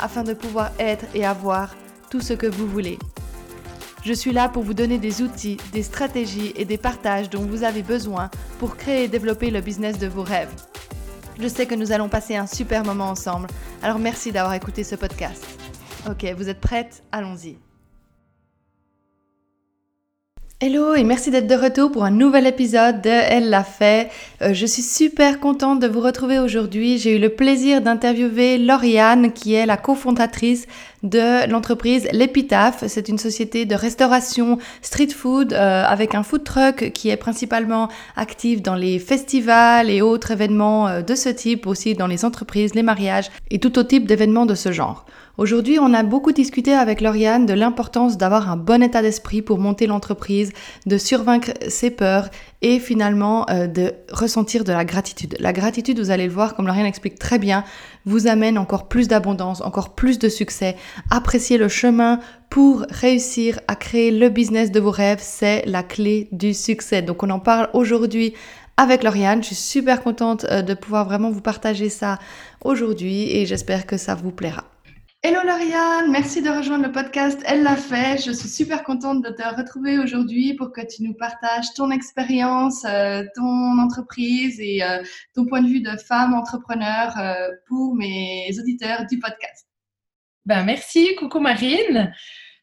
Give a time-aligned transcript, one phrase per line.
[0.00, 1.74] afin de pouvoir être et avoir
[2.10, 2.98] tout ce que vous voulez.
[4.04, 7.64] Je suis là pour vous donner des outils, des stratégies et des partages dont vous
[7.64, 10.54] avez besoin pour créer et développer le business de vos rêves.
[11.40, 13.48] Je sais que nous allons passer un super moment ensemble,
[13.82, 15.44] alors merci d'avoir écouté ce podcast.
[16.08, 17.02] Ok, vous êtes prêtes?
[17.10, 17.65] Allons-y.
[20.58, 24.08] Hello et merci d'être de retour pour un nouvel épisode de Elle l'a fait.
[24.40, 26.96] Euh, je suis super contente de vous retrouver aujourd'hui.
[26.96, 30.66] J'ai eu le plaisir d'interviewer Lauriane qui est la cofondatrice
[31.02, 32.84] de l'entreprise L'Épitaphe.
[32.86, 37.90] C'est une société de restauration street food euh, avec un food truck qui est principalement
[38.16, 42.74] actif dans les festivals et autres événements euh, de ce type, aussi dans les entreprises,
[42.74, 45.04] les mariages et tout autre type d'événements de ce genre.
[45.38, 49.58] Aujourd'hui, on a beaucoup discuté avec Lauriane de l'importance d'avoir un bon état d'esprit pour
[49.58, 50.50] monter l'entreprise,
[50.86, 52.30] de survaincre ses peurs
[52.62, 55.36] et finalement euh, de ressentir de la gratitude.
[55.38, 57.64] La gratitude, vous allez le voir, comme Lauriane explique très bien,
[58.06, 60.74] vous amène encore plus d'abondance, encore plus de succès.
[61.10, 66.28] Apprécier le chemin pour réussir à créer le business de vos rêves, c'est la clé
[66.32, 67.02] du succès.
[67.02, 68.32] Donc on en parle aujourd'hui
[68.78, 69.42] avec Lauriane.
[69.42, 72.18] Je suis super contente euh, de pouvoir vraiment vous partager ça
[72.64, 74.64] aujourd'hui et j'espère que ça vous plaira.
[75.28, 78.16] Hello Lauriane, merci de rejoindre le podcast Elle l'a fait.
[78.24, 82.84] Je suis super contente de te retrouver aujourd'hui pour que tu nous partages ton expérience,
[82.84, 85.02] euh, ton entreprise et euh,
[85.34, 89.66] ton point de vue de femme entrepreneur euh, pour mes auditeurs du podcast.
[90.44, 92.14] Ben, merci, coucou Marine.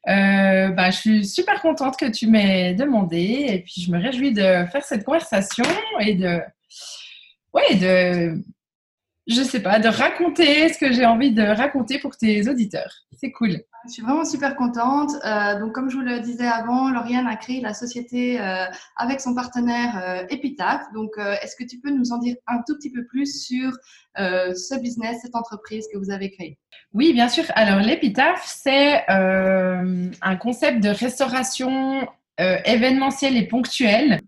[0.06, 4.66] Ben, je suis super contente que tu m'aies demandé et puis je me réjouis de
[4.72, 5.66] faire cette conversation
[6.00, 6.40] et de,
[7.54, 8.42] ouais, de
[9.28, 12.94] je sais pas, de raconter ce que j'ai envie de raconter pour tes auditeurs.
[13.20, 13.62] C'est cool.
[13.86, 15.12] Je suis vraiment super contente.
[15.26, 19.20] Euh, donc, comme je vous le disais avant, Lauriane a créé la société euh, avec
[19.20, 20.82] son partenaire euh, Epitaph.
[20.94, 23.72] Donc, est-ce que tu peux nous en dire un tout petit peu plus sur
[24.16, 26.58] ce business, cette entreprise que vous avez créée?
[26.94, 27.44] Oui, bien sûr.
[27.56, 32.08] Alors, l'Epitaph, c'est un concept de restauration
[32.38, 34.20] événementielle et ponctuelle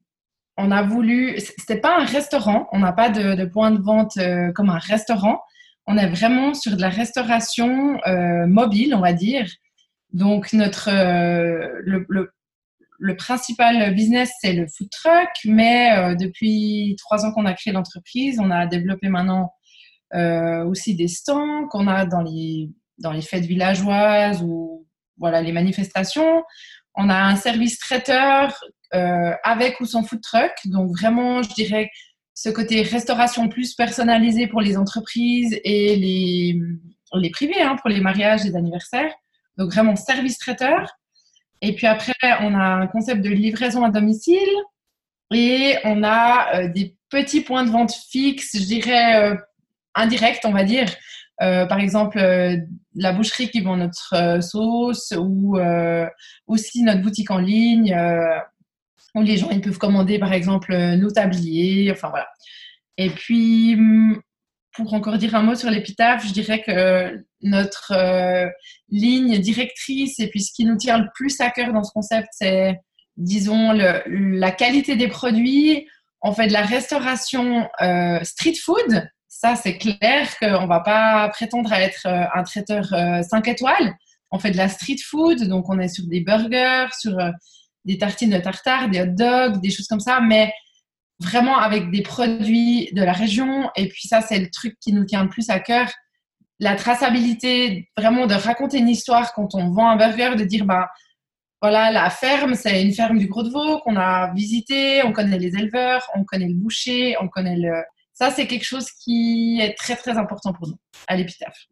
[0.57, 4.51] on a voulu, c'était pas un restaurant, on n'a pas de, point de vente euh,
[4.53, 5.39] comme un restaurant.
[5.87, 9.45] On est vraiment sur de la restauration euh, mobile, on va dire.
[10.13, 17.45] Donc notre euh, le, principal business c'est le food truck, mais depuis trois ans qu'on
[17.45, 19.51] a créé l'entreprise, on a développé maintenant
[20.65, 26.43] aussi des stands qu'on a dans les dans les fêtes villageoises ou voilà les manifestations.
[26.95, 28.53] On a un service traiteur
[28.93, 30.53] euh, avec ou sans food truck.
[30.65, 31.89] Donc vraiment, je dirais
[32.33, 36.59] ce côté restauration plus personnalisé pour les entreprises et les,
[37.13, 39.13] les privés, hein, pour les mariages, les anniversaires.
[39.57, 40.89] Donc vraiment service traiteur.
[41.61, 44.49] Et puis après, on a un concept de livraison à domicile
[45.33, 49.35] et on a euh, des petits points de vente fixes, je dirais euh,
[49.95, 50.87] indirects, on va dire.
[51.39, 52.19] Par exemple,
[52.95, 55.57] la boucherie qui vend notre sauce ou
[56.47, 57.95] aussi notre boutique en ligne
[59.15, 62.27] où les gens ils peuvent commander par exemple euh, nos tabliers, enfin voilà.
[62.97, 64.21] Et puis, hum,
[64.73, 68.49] pour encore dire un mot sur l'épitaphe, je dirais que notre euh,
[68.89, 72.27] ligne directrice et puis ce qui nous tient le plus à cœur dans ce concept,
[72.31, 72.77] c'est,
[73.15, 75.87] disons, la qualité des produits.
[76.21, 79.07] On fait de la restauration euh, street food.
[79.37, 83.93] Ça, c'est clair qu'on ne va pas prétendre à être un traiteur 5 étoiles.
[84.31, 87.17] On fait de la street food, donc on est sur des burgers, sur
[87.83, 90.53] des tartines de tartare, des hot dogs, des choses comme ça, mais
[91.19, 93.69] vraiment avec des produits de la région.
[93.75, 95.91] Et puis ça, c'est le truc qui nous tient le plus à cœur.
[96.61, 100.85] La traçabilité, vraiment de raconter une histoire quand on vend un burger, de dire, ben
[101.61, 105.39] voilà, la ferme, c'est une ferme du Gros de Vaud qu'on a visité, on connaît
[105.39, 107.83] les éleveurs, on connaît le boucher, on connaît le...
[108.15, 110.77] Ça, c'est quelque chose qui est très, très important pour nous
[111.07, 111.67] à l'épitaphe.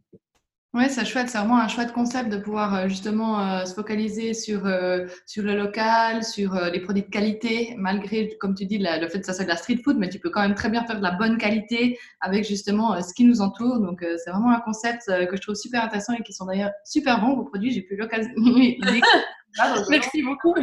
[0.76, 4.34] Oui, c'est chouette, c'est vraiment un chouette concept de pouvoir euh, justement euh, se focaliser
[4.34, 9.08] sur, euh, sur le local, sur les produits de qualité, malgré, comme tu dis, le
[9.08, 10.84] fait que ça soit de la street food, mais tu peux quand même très bien
[10.84, 13.80] faire de la bonne qualité avec justement ce qui nous entoure.
[13.82, 17.22] Donc, c'est vraiment un concept que je trouve super intéressant et qui sont d'ailleurs super
[17.22, 17.72] bons, vos produits.
[17.72, 18.32] J'ai pu l'occasion.
[19.92, 20.56] Merci beaucoup.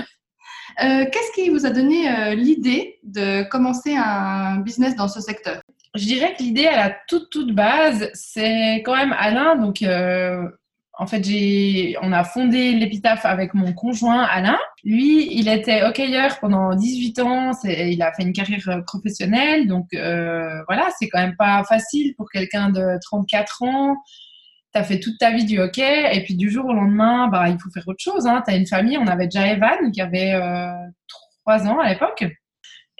[0.77, 5.63] Qu'est-ce qui vous a donné l'idée de commencer un business dans ce secteur?
[5.95, 10.49] Je dirais que l'idée à la toute toute base, c'est quand même Alain, donc euh,
[11.01, 14.59] en fait, j'ai, on a fondé l'épitaphe avec mon conjoint Alain.
[14.85, 17.53] Lui, il était hockeyeur pendant 18 ans.
[17.65, 19.67] il a fait une carrière euh, professionnelle.
[19.67, 23.97] Donc, euh, voilà, c'est quand même pas facile pour quelqu'un de 34 ans.
[24.75, 26.15] Tu as fait toute ta vie du hockey.
[26.15, 28.27] Et puis, du jour au lendemain, bah, il faut faire autre chose.
[28.27, 28.43] Hein.
[28.47, 28.99] Tu as une famille.
[28.99, 30.71] On avait déjà Evan qui avait euh,
[31.47, 32.27] 3 ans à l'époque.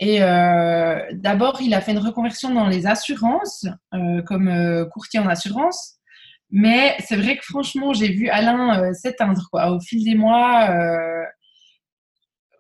[0.01, 5.21] Et euh, d'abord, il a fait une reconversion dans les assurances, euh, comme euh, courtier
[5.21, 5.97] en assurance.
[6.51, 9.49] Mais c'est vrai que franchement, j'ai vu Alain s'éteindre.
[9.53, 10.69] Au fil des mois,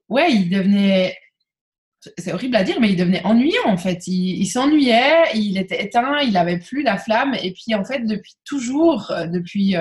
[0.08, 1.16] ouais, il devenait.
[2.16, 4.06] C'est horrible à dire, mais il devenait ennuyant en fait.
[4.06, 7.34] Il, s'ennuyait, il était éteint, il n'avait plus la flamme.
[7.42, 9.75] Et puis en fait, depuis toujours, depuis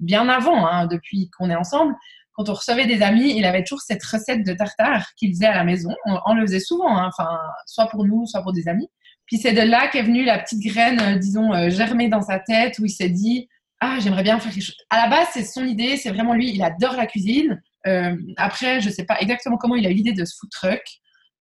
[0.00, 1.94] bien avant, hein, depuis qu'on est ensemble,
[2.34, 5.54] quand on recevait des amis, il avait toujours cette recette de tartare qu'il faisait à
[5.54, 5.90] la maison.
[6.04, 8.88] On, le faisait souvent, hein, enfin, soit pour nous, soit pour des amis.
[9.26, 12.40] Puis c'est de là qu'est venue la petite graine, euh, disons, euh, germée dans sa
[12.40, 13.48] tête, où il s'est dit
[13.80, 14.76] Ah, j'aimerais bien faire quelque chose.
[14.90, 17.62] À la base, c'est son idée, c'est vraiment lui, il adore la cuisine.
[17.86, 20.50] Euh, après, je ne sais pas exactement comment il a eu l'idée de ce food
[20.50, 20.82] truck.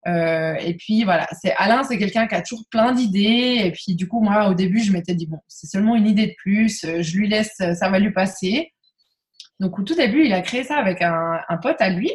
[0.06, 3.62] et puis voilà, c'est Alain, c'est quelqu'un qui a toujours plein d'idées.
[3.64, 6.28] Et puis du coup, moi, au début, je m'étais dit bon, c'est seulement une idée
[6.28, 6.82] de plus.
[6.84, 8.74] Je lui laisse, ça va lui passer.
[9.62, 12.12] Donc au tout début, il a créé ça avec un, pote à lui.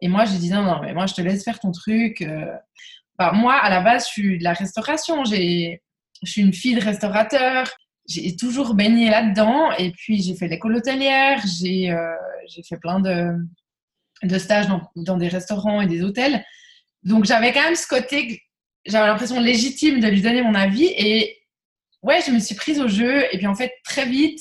[0.00, 2.24] Et moi, j'ai dit non, non, mais moi, je te laisse faire ton truc
[3.32, 5.24] moi, à la base, je suis de la restauration.
[5.24, 5.82] J'ai,
[6.22, 7.68] je suis une fille de restaurateur.
[8.08, 9.72] J'ai toujours baigné là-dedans.
[9.72, 11.42] Et puis, j'ai fait l'école hôtelière.
[11.60, 12.14] J'ai, euh,
[12.66, 13.34] fait plein de,
[14.22, 16.44] de stages dans, dans, des restaurants et des hôtels.
[17.02, 18.42] Donc, j'avais quand même ce côté,
[18.86, 20.86] j'avais l'impression légitime de lui donner mon avis.
[20.96, 21.38] Et
[22.02, 23.24] ouais, je me suis prise au jeu.
[23.32, 24.40] Et puis, en fait, très vite,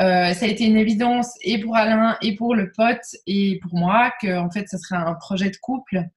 [0.00, 3.78] euh, ça a été une évidence et pour Alain et pour le pote et pour
[3.78, 6.08] moi que en fait, ce serait un projet de couple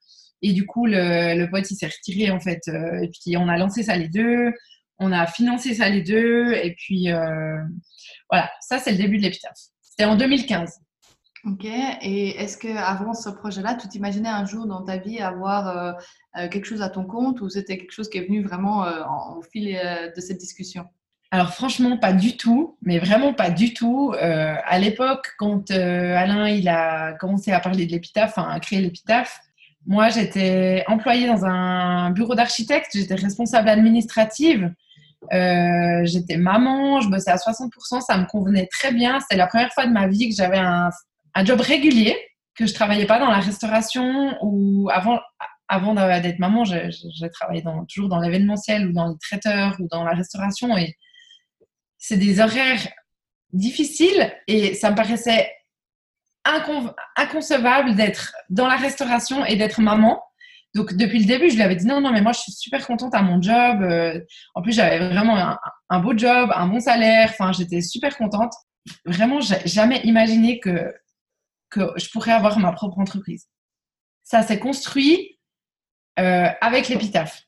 [0.42, 2.62] et du coup, le, pote, il s'est retiré, en fait.
[2.68, 4.54] Euh, et puis, on a lancé ça les deux.
[4.98, 6.54] On a financé ça les deux.
[6.54, 7.58] Et puis, euh,
[8.30, 9.58] voilà, ça, c'est le début de l'épitaphe.
[9.82, 10.80] C'était en 2015.
[11.46, 11.66] Ok.
[11.66, 15.98] Et est-ce qu'avant ce projet-là, tu t'imaginais un jour dans ta vie avoir
[16.36, 18.86] quelque chose à ton compte ou c'était quelque chose qui est venu vraiment
[19.36, 20.86] au fil de cette discussion?
[21.32, 24.14] Alors franchement, pas du tout, mais vraiment pas du tout.
[24.20, 29.40] à l'époque, quand Alain il a commencé à parler de l'épitaphe, enfin à créer l'épitaphe,
[29.88, 34.72] moi, j'étais employée dans un bureau d'architecte, j'étais responsable administrative,
[35.34, 39.20] euh, j'étais maman, je bossais à 60%, ça me convenait très bien.
[39.20, 40.90] C'était la première fois de ma vie que j'avais un,
[41.34, 42.16] un, job régulier,
[42.56, 45.20] que je travaillais pas dans la restauration ou avant,
[45.68, 50.04] avant d'être maman, j'ai travaillé dans, toujours dans l'événementiel ou dans les traiteurs ou dans
[50.04, 50.96] la restauration et
[52.02, 52.86] c'est des horaires
[53.54, 55.50] difficiles et ça me paraissait
[57.16, 60.22] inconcevable d'être dans la restauration et d'être maman.
[60.74, 62.86] Donc depuis le début, je lui avais dit non, non, mais moi je suis super
[62.88, 63.84] contente à mon job.
[63.84, 64.20] Euh,
[64.56, 65.56] en plus, j'avais vraiment
[65.90, 67.30] un, beau job, un bon salaire.
[67.30, 68.54] Enfin, j'étais super contente.
[69.06, 70.92] Vraiment, j'ai jamais imaginé que,
[71.70, 73.48] que je pourrais avoir ma propre entreprise.
[74.24, 75.38] Ça s'est construit
[76.20, 77.44] euh, avec l'épitaphe.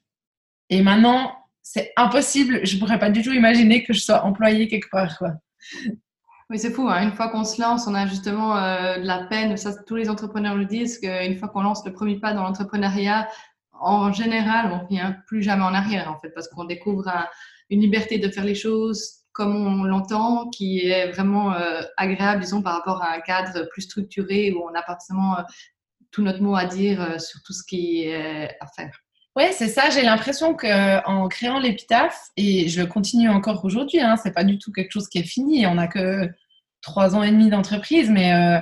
[0.70, 2.66] Et maintenant, c'est impossible.
[2.66, 5.18] Je pourrais pas du tout imaginer que je sois employée quelque part.
[6.50, 6.88] Oui, c'est fou.
[6.90, 7.04] Hein.
[7.04, 9.56] Une fois qu'on se lance, on a justement euh, de la peine.
[9.88, 13.30] Tous les entrepreneurs le disent qu'une fois qu'on lance le premier pas dans l'entrepreneuriat,
[13.72, 17.10] en général, on ne vient plus jamais en arrière, en fait, parce qu'on découvre
[17.70, 22.62] une liberté de faire les choses comme on l'entend, qui est vraiment euh, agréable, disons,
[22.62, 25.42] par rapport à un cadre plus structuré où on n'a pas forcément euh,
[26.12, 28.92] tout notre mot à dire sur tout ce qui est à faire.
[29.36, 29.90] Oui, c'est ça.
[29.90, 34.72] J'ai l'impression qu'en créant l'épitaphe, et je continue encore aujourd'hui, hein, c'est pas du tout
[34.72, 35.66] quelque chose qui est fini.
[35.66, 36.30] On n'a que
[36.82, 38.60] trois ans et demi d'entreprise, mais euh,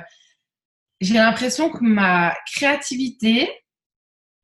[1.01, 3.49] j'ai l'impression que ma créativité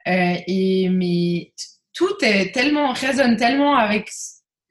[0.07, 1.53] euh, et mes,
[1.93, 4.09] tout est tellement résonne tellement avec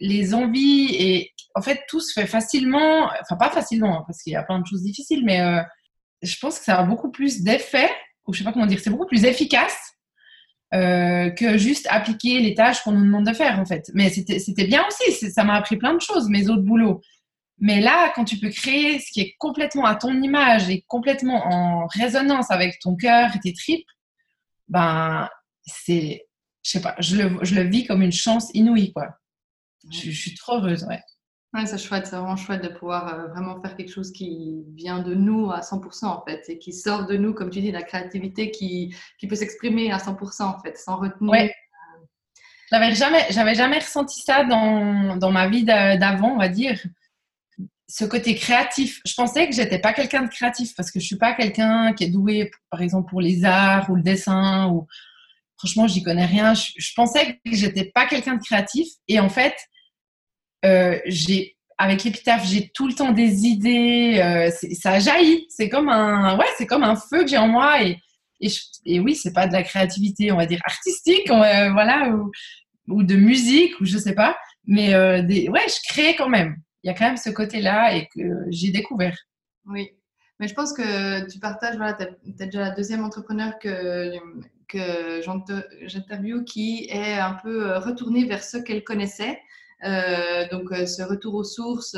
[0.01, 4.33] les envies et en fait tout se fait facilement, enfin pas facilement hein, parce qu'il
[4.33, 5.63] y a plein de choses difficiles, mais euh,
[6.23, 7.91] je pense que ça a beaucoup plus d'effet
[8.27, 9.96] ou je sais pas comment dire, c'est beaucoup plus efficace
[10.75, 13.91] euh, que juste appliquer les tâches qu'on nous demande de faire en fait.
[13.95, 17.01] Mais c'était bien aussi, ça m'a appris plein de choses, mes autres boulots.
[17.59, 21.47] Mais là, quand tu peux créer ce qui est complètement à ton image et complètement
[21.47, 23.89] en résonance avec ton cœur et tes tripes,
[24.69, 25.29] ben
[25.65, 26.27] c'est,
[26.63, 29.17] je sais pas, je le, je le, vis comme une chance inouïe quoi.
[29.91, 31.01] Je, je suis trop heureuse, ouais.
[31.57, 34.99] Ouais, c'est chouette, c'est vraiment chouette de pouvoir euh, vraiment faire quelque chose qui vient
[34.99, 37.83] de nous à 100% en fait et qui sort de nous, comme tu dis, la
[37.83, 41.31] créativité qui, qui peut s'exprimer à 100% en fait, sans retenir.
[41.31, 41.55] Ouais.
[42.71, 46.79] J'avais jamais, j'avais jamais ressenti ça dans, dans ma vie d'avant, on va dire.
[47.89, 49.01] Ce côté créatif.
[49.07, 52.05] Je pensais que j'étais pas quelqu'un de créatif parce que je suis pas quelqu'un qui
[52.05, 54.87] est doué, par exemple, pour les arts ou le dessin ou
[55.57, 56.53] franchement, j'y connais rien.
[56.53, 59.55] Je, je pensais que j'étais pas quelqu'un de créatif et en fait,
[61.07, 65.47] j'ai avec l'épitaphe, j'ai tout le temps des idées, euh, ça jaillit.
[65.49, 67.99] C'est comme un, ouais, c'est comme un feu que j'ai en moi et,
[68.41, 68.49] et,
[68.85, 72.11] et oui, c'est pas de la créativité, on va dire artistique, voilà,
[72.89, 76.57] ou, de musique ou je sais pas, mais euh, ouais, je crée quand même.
[76.83, 79.17] Il y a quand même ce côté-là et que j'ai découvert.
[79.67, 79.91] Oui,
[80.39, 84.13] mais je pense que tu partages, voilà, tu déjà la deuxième entrepreneur que,
[84.69, 85.21] que
[85.87, 89.41] j'interviewe qui est un peu euh, retournée vers ce qu'elle connaissait.
[89.85, 91.97] Euh, donc, euh, ce retour aux sources,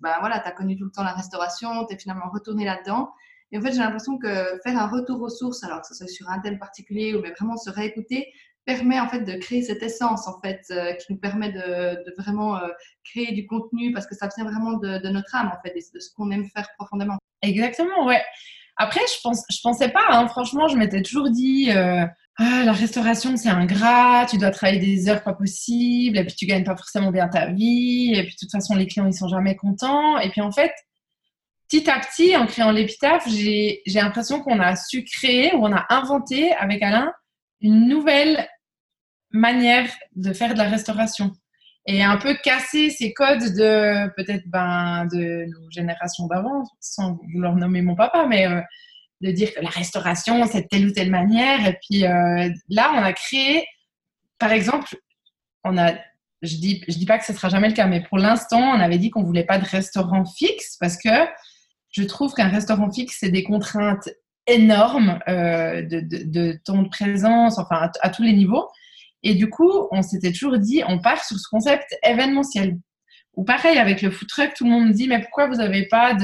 [0.00, 3.10] bah, voilà, tu as connu tout le temps la restauration, tu es finalement retourné là-dedans.
[3.52, 6.08] Et en fait, j'ai l'impression que faire un retour aux sources, alors que ce soit
[6.08, 8.32] sur un thème particulier ou mais vraiment se réécouter,
[8.64, 10.62] permet en fait de créer cette essence en fait
[10.98, 12.58] qui nous permet de, vraiment
[13.04, 16.08] créer du contenu parce que ça vient vraiment de, notre âme en fait, de ce
[16.16, 17.18] qu'on aime faire profondément.
[17.42, 18.22] Exactement, ouais.
[18.76, 21.70] Après, je pense, je pensais pas, hein, franchement, je m'étais toujours dit,
[22.36, 26.46] ah, la restauration, c'est ingrat, tu dois travailler des heures pas possibles, et puis tu
[26.46, 29.28] gagnes pas forcément bien ta vie, et puis de toute façon, les clients, ils sont
[29.28, 30.18] jamais contents.
[30.18, 30.72] Et puis en fait,
[31.68, 35.86] petit à petit, en créant l'épitaphe, j'ai l'impression qu'on a su créer, ou on a
[35.90, 37.12] inventé avec Alain,
[37.60, 38.48] une nouvelle
[39.30, 41.32] manière de faire de la restauration
[41.86, 47.54] et un peu casser ces codes de peut-être ben, de nos générations d'avant, sans vouloir
[47.56, 48.60] nommer mon papa, mais euh,
[49.24, 51.66] de dire que la restauration, c'est de telle ou telle manière.
[51.66, 53.66] Et puis euh, là, on a créé,
[54.38, 54.96] par exemple,
[55.64, 55.94] on a,
[56.42, 58.80] je dis, je dis pas que ce sera jamais le cas, mais pour l'instant, on
[58.80, 61.08] avait dit qu'on voulait pas de restaurant fixe parce que
[61.90, 64.08] je trouve qu'un restaurant fixe, c'est des contraintes
[64.46, 68.68] énormes euh, de, de, de, temps de présence, enfin à tous les niveaux.
[69.22, 72.76] Et du coup, on s'était toujours dit, on part sur ce concept événementiel.
[73.36, 75.86] Ou pareil avec le food truck, tout le monde me dit, mais pourquoi vous n'avez
[75.86, 76.14] pas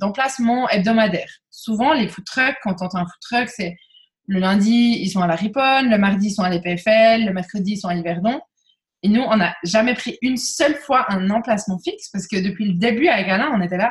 [0.00, 1.28] d'emplacement hebdomadaire?
[1.56, 3.76] Souvent, les food trucks, quand on entend un food truck, c'est
[4.26, 7.72] le lundi, ils sont à la Riponne, le mardi, ils sont à l'EPFL, le mercredi,
[7.72, 8.40] ils sont à l'Hiverdon.
[9.02, 12.66] Et nous, on n'a jamais pris une seule fois un emplacement fixe parce que depuis
[12.66, 13.90] le début avec Alain, on était là.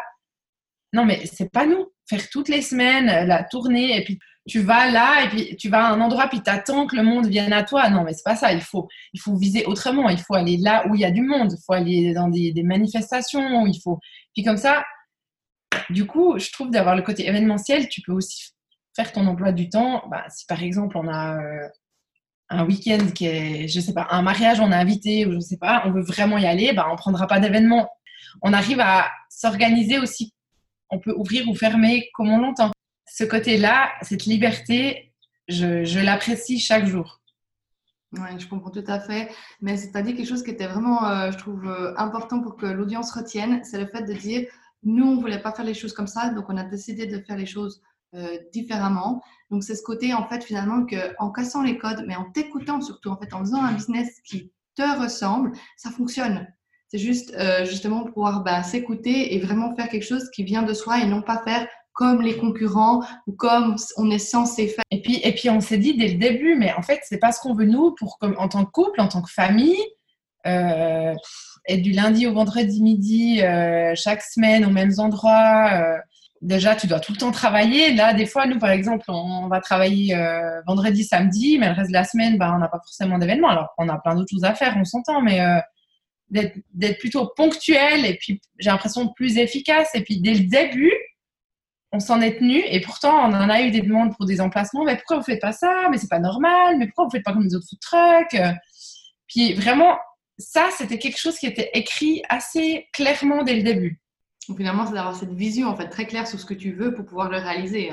[0.93, 1.87] Non, mais c'est pas nous.
[2.07, 5.87] Faire toutes les semaines la tournée et puis tu vas là et puis tu vas
[5.87, 7.89] à un endroit puis t'attends que le monde vienne à toi.
[7.89, 8.53] Non, mais c'est pas ça.
[8.53, 10.09] Il faut, il faut viser autrement.
[10.09, 11.51] Il faut aller là où il y a du monde.
[11.51, 13.65] Il faut aller dans des, manifestations.
[13.65, 13.99] Il faut.
[14.35, 14.83] Puis comme ça,
[15.89, 18.53] du coup, je trouve d'avoir le côté événementiel, tu peux aussi
[18.95, 20.03] faire ton emploi du temps.
[20.09, 21.67] Bah, si par exemple on a euh,
[22.49, 25.57] un week-end qui est, je sais pas, un mariage, on a invité ou je sais
[25.57, 27.89] pas, on veut vraiment y aller, bah on prendra pas d'événement.
[28.41, 30.33] On arrive à s'organiser aussi.
[30.89, 32.71] On peut ouvrir ou fermer comme on l'entend
[33.15, 35.13] ce côté-là, cette liberté,
[35.47, 37.21] je, l'apprécie chaque jour.
[38.11, 39.31] Oui, je comprends tout à fait.
[39.61, 43.11] Mais dit quelque chose qui était vraiment, euh, je trouve, euh, important pour que l'audience
[43.11, 43.63] retienne.
[43.63, 44.49] C'est le fait de dire,
[44.85, 47.19] nous, on ne voulait pas faire les choses comme ça, donc on a décidé de
[47.19, 47.81] faire les choses
[48.15, 49.21] euh, différemment.
[49.51, 53.09] Donc c'est ce côté, en fait, finalement, qu'en cassant les codes, mais en t'écoutant surtout,
[53.09, 56.47] en fait, en faisant un business qui te ressemble, ça fonctionne.
[56.87, 60.99] C'est juste, justement, pouvoir bah, s'écouter et vraiment faire quelque chose qui vient de soi
[60.99, 64.83] et non pas faire comme les concurrents ou comme on est censé faire.
[64.91, 67.31] Et puis, et puis on s'est dit dès le début, mais en fait, c'est pas
[67.31, 69.81] ce qu'on veut nous pour comme en tant que couple, en tant que famille.
[70.45, 71.15] Euh,
[71.67, 75.69] être du lundi au vendredi midi, euh, chaque semaine aux mêmes endroits.
[75.73, 75.97] Euh,
[76.41, 77.93] déjà, tu dois tout le temps travailler.
[77.93, 81.89] Là, des fois, nous, par exemple, on, va travailler euh, vendredi, samedi, mais le reste
[81.89, 83.49] de la semaine, bah, on n'a pas forcément d'événements.
[83.49, 85.39] Alors, on a plein d'autres choses à faire, on s'entend, mais
[86.29, 89.89] d'être plutôt ponctuel et puis j'ai l'impression plus efficace.
[89.93, 90.93] Et puis, dès le début,
[91.91, 94.83] on s'en est tenu et pourtant on en a eu des demandes pour des emplacements.
[94.83, 95.87] Mais pourquoi vous faites pas ça?
[95.89, 96.77] Mais c'est pas normal.
[96.77, 98.41] Mais pourquoi vous faites pas comme les autres food trucks?
[99.27, 99.97] Puis vraiment,
[100.37, 104.01] ça c'était quelque chose qui était écrit assez clairement dès le début.
[104.47, 106.93] Donc finalement, c'est d'avoir cette vision en fait très claire sur ce que tu veux
[106.93, 107.91] pour pouvoir le réaliser.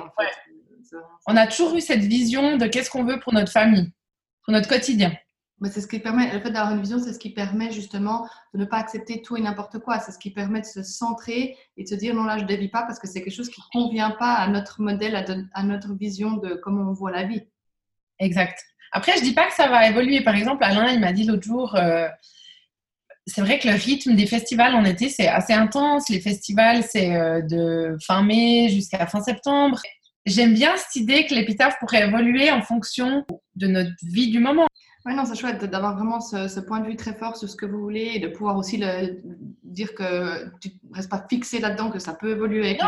[1.27, 3.91] On a toujours eu cette vision de qu'est-ce qu'on veut pour notre famille,
[4.45, 5.13] pour notre quotidien
[5.71, 8.59] c'est ce qui permet, le fait d'avoir une vision, c'est ce qui permet justement de
[8.59, 10.01] ne pas accepter tout et n'importe quoi.
[10.01, 12.49] C'est ce qui permet de se centrer et de se dire non, là, je ne
[12.49, 15.15] dévie pas parce que c'est quelque chose qui ne convient pas à notre modèle,
[15.53, 17.43] à, notre vision de comment on voit la vie.
[18.19, 18.61] Exact.
[18.93, 20.21] Après, je ne dis pas que ça va évoluer.
[20.21, 22.09] Par exemple, Alain, il m'a dit l'autre jour, euh,
[23.27, 26.09] c'est vrai que le rythme des festivals en été, c'est assez intense.
[26.09, 29.81] Les festivals, c'est euh, de fin mai jusqu'à fin septembre.
[30.27, 33.25] J'aime bien cette idée que l'épitaphe pourrait évoluer en fonction
[33.57, 34.67] de notre vie du moment.
[35.05, 37.67] Oui, non, c'est chouette d'avoir vraiment ce, point de vue très fort sur ce que
[37.67, 39.21] vous voulez et de pouvoir aussi le,
[39.65, 42.87] dire que tu ne restes pas fixé là-dedans, que ça peut évoluer C'est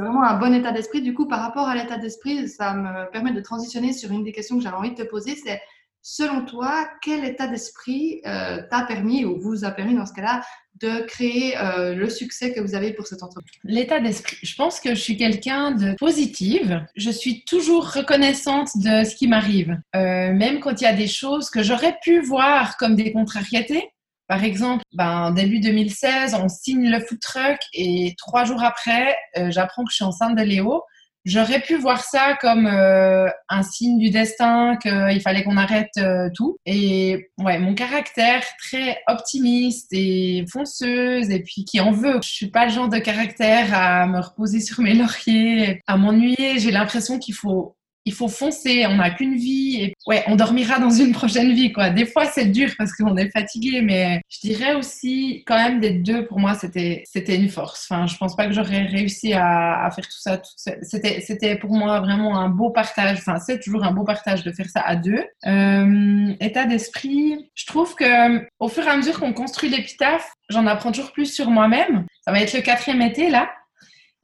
[0.00, 1.02] vraiment un bon état d'esprit.
[1.02, 4.32] Du coup, par rapport à l'état d'esprit, ça me permet de transitionner sur une des
[4.32, 5.36] questions que j'avais envie de te poser.
[5.36, 5.60] C'est
[6.02, 10.42] selon toi, quel état d'esprit euh, t'a permis, ou vous a permis dans ce cas-là,
[10.80, 13.52] de créer euh, le succès que vous avez pour cette entreprise?
[13.62, 14.36] L'état d'esprit.
[14.42, 16.84] Je pense que je suis quelqu'un de positive.
[16.96, 19.78] Je suis toujours reconnaissante de ce qui m'arrive.
[19.94, 23.90] Euh, même quand il y a des choses que j'aurais pu voir comme des contrariétés,
[24.32, 29.50] Par exemple, ben, début 2016, on signe le food truck et trois jours après, euh,
[29.50, 30.84] j'apprends que je suis enceinte de Léo.
[31.26, 36.30] J'aurais pu voir ça comme euh, un signe du destin, qu'il fallait qu'on arrête euh,
[36.34, 36.56] tout.
[36.64, 42.18] Et ouais, mon caractère très optimiste et fonceuse, et puis qui en veut.
[42.22, 46.58] Je suis pas le genre de caractère à me reposer sur mes lauriers, à m'ennuyer.
[46.58, 50.78] J'ai l'impression qu'il faut il faut foncer, on n'a qu'une vie et ouais, on dormira
[50.78, 51.90] dans une prochaine vie quoi.
[51.90, 55.90] Des fois c'est dur parce qu'on est fatigué, mais je dirais aussi quand même des
[55.90, 57.86] deux pour moi c'était c'était une force.
[57.88, 60.40] Enfin, je pense pas que j'aurais réussi à, faire tout ça.
[60.82, 63.18] C'était c'était pour moi vraiment un beau partage.
[63.18, 65.24] Enfin, c'est toujours un beau partage de faire ça à deux.
[65.46, 70.66] Euh, état d'esprit, je trouve que au fur et à mesure qu'on construit l'épitaphe, j'en
[70.66, 72.06] apprends toujours plus sur moi-même.
[72.24, 73.50] Ça va être le quatrième été là.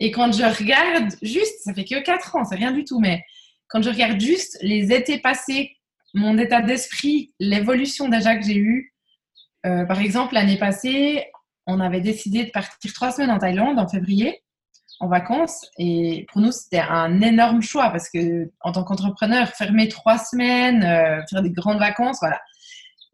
[0.00, 3.22] Et quand je regarde juste, ça fait que quatre ans, c'est rien du tout, mais
[3.68, 5.76] quand je regarde juste les étés passés,
[6.14, 8.94] mon état d'esprit, l'évolution déjà que j'ai eue,
[9.66, 11.26] euh, par exemple, l'année passée,
[11.66, 14.42] on avait décidé de partir trois semaines en Thaïlande en février
[15.00, 19.88] en vacances et pour nous c'était un énorme choix parce que en tant qu'entrepreneur fermer
[19.88, 22.40] trois semaines euh, faire des grandes vacances voilà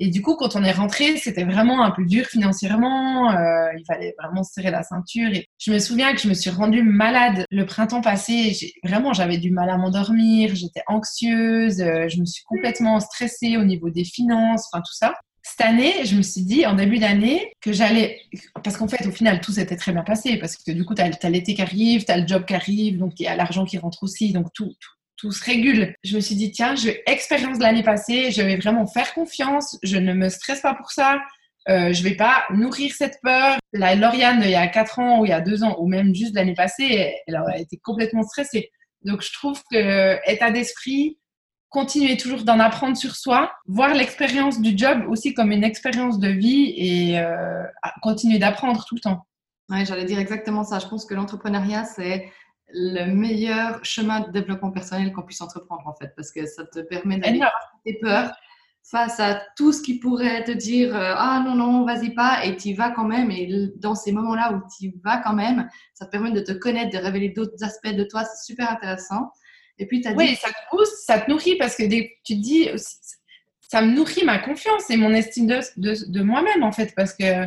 [0.00, 3.30] et du coup, quand on est rentré, c'était vraiment un peu dur financièrement.
[3.30, 5.30] Euh, il fallait vraiment serrer la ceinture.
[5.32, 8.56] Et je me souviens que je me suis rendue malade le printemps passé.
[8.82, 10.54] Vraiment, j'avais du mal à m'endormir.
[10.54, 11.80] J'étais anxieuse.
[11.80, 15.14] Euh, je me suis complètement stressée au niveau des finances, enfin tout ça.
[15.42, 18.18] Cette année, je me suis dit, en début d'année, que j'allais...
[18.62, 20.38] Parce qu'en fait, au final, tout s'était très bien passé.
[20.38, 22.98] Parce que du coup, tu as, l'été qui arrive, tu as le job qui arrive,
[22.98, 24.32] donc il y a l'argent qui rentre aussi.
[24.32, 25.94] Donc tout, tout, tout se régule.
[26.04, 29.78] Je me suis dit, tiens, je expérience de l'année passée, je vais vraiment faire confiance,
[29.82, 31.20] je ne me stresse pas pour ça,
[31.68, 33.56] euh, je vais pas nourrir cette peur.
[33.72, 36.14] La Lauriane, il y a 4 ans ou il y a 2 ans, ou même
[36.14, 38.70] juste l'année passée, elle a été complètement stressée.
[39.02, 41.18] Donc, je trouve que état d'esprit,
[41.68, 46.28] continuer toujours d'en apprendre sur soi, voir l'expérience du job aussi comme une expérience de
[46.28, 47.64] vie et euh,
[48.00, 49.26] continuer d'apprendre tout le temps.
[49.70, 50.78] Ouais, j'allais dire exactement ça.
[50.78, 52.30] Je pense que l'entrepreneuriat, c'est
[52.72, 56.80] le meilleur chemin de développement personnel qu'on puisse entreprendre en fait, parce que ça te
[56.80, 57.40] permet d'aller
[57.84, 58.32] tes peurs
[58.82, 62.56] face à tout ce qui pourrait te dire euh, ah non non vas-y pas et
[62.56, 66.10] tu vas quand même et dans ces moments-là où tu vas quand même, ça te
[66.10, 69.30] permet de te connaître, de révéler d'autres aspects de toi, c'est super intéressant.
[69.78, 70.16] Et puis as dit...
[70.18, 72.68] oui, ça te pousse, ça te nourrit parce que tu te dis
[73.60, 77.46] ça me nourrit ma confiance et mon estime de, de moi-même en fait parce que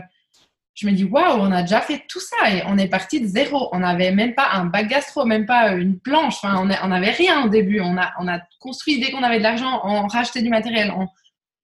[0.77, 3.25] je me dis waouh, on a déjà fait tout ça et on est parti de
[3.25, 3.67] zéro.
[3.71, 6.35] On n'avait même pas un bac gastro, même pas une planche.
[6.43, 7.81] Enfin, on n'avait rien au début.
[7.81, 11.07] On a, on a construit dès qu'on avait de l'argent, on rachetait du matériel, on,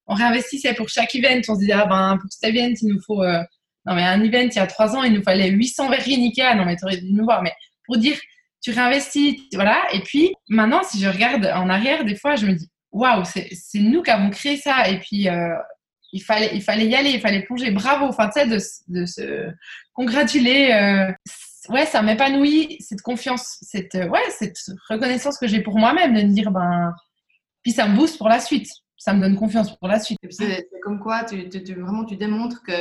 [0.08, 1.41] on, réinvestissait pour chaque event.
[1.47, 3.39] On se disait ah ben pour cet event il nous faut euh,
[3.86, 6.56] non mais un event il y a trois ans il nous fallait 800 verrines Ikea.
[6.56, 7.43] Non mais tu aurais dû nous voir.
[7.43, 7.54] Mais
[7.86, 8.17] pour dire
[8.63, 9.78] tu réinvestis, voilà.
[9.93, 13.52] Et puis maintenant si je regarde en arrière des fois je me dis waouh c'est
[13.76, 15.54] nous qui avons créé ça et puis euh,
[16.13, 17.71] il fallait, il fallait y aller, il fallait plonger.
[17.71, 18.47] Bravo, enfin, tu sais,
[18.88, 19.52] de, se
[19.93, 20.71] congratuler.
[20.71, 21.12] Euh,
[21.73, 24.58] ouais, ça m'épanouit, cette confiance, cette, ouais, cette
[24.89, 26.93] reconnaissance que j'ai pour moi-même, de me dire, ben,
[27.63, 28.69] puis ça me booste pour la suite.
[28.95, 30.19] Ça me donne confiance pour la suite.
[30.30, 32.71] C'est comme quoi, tu, tu, vraiment, tu démontres que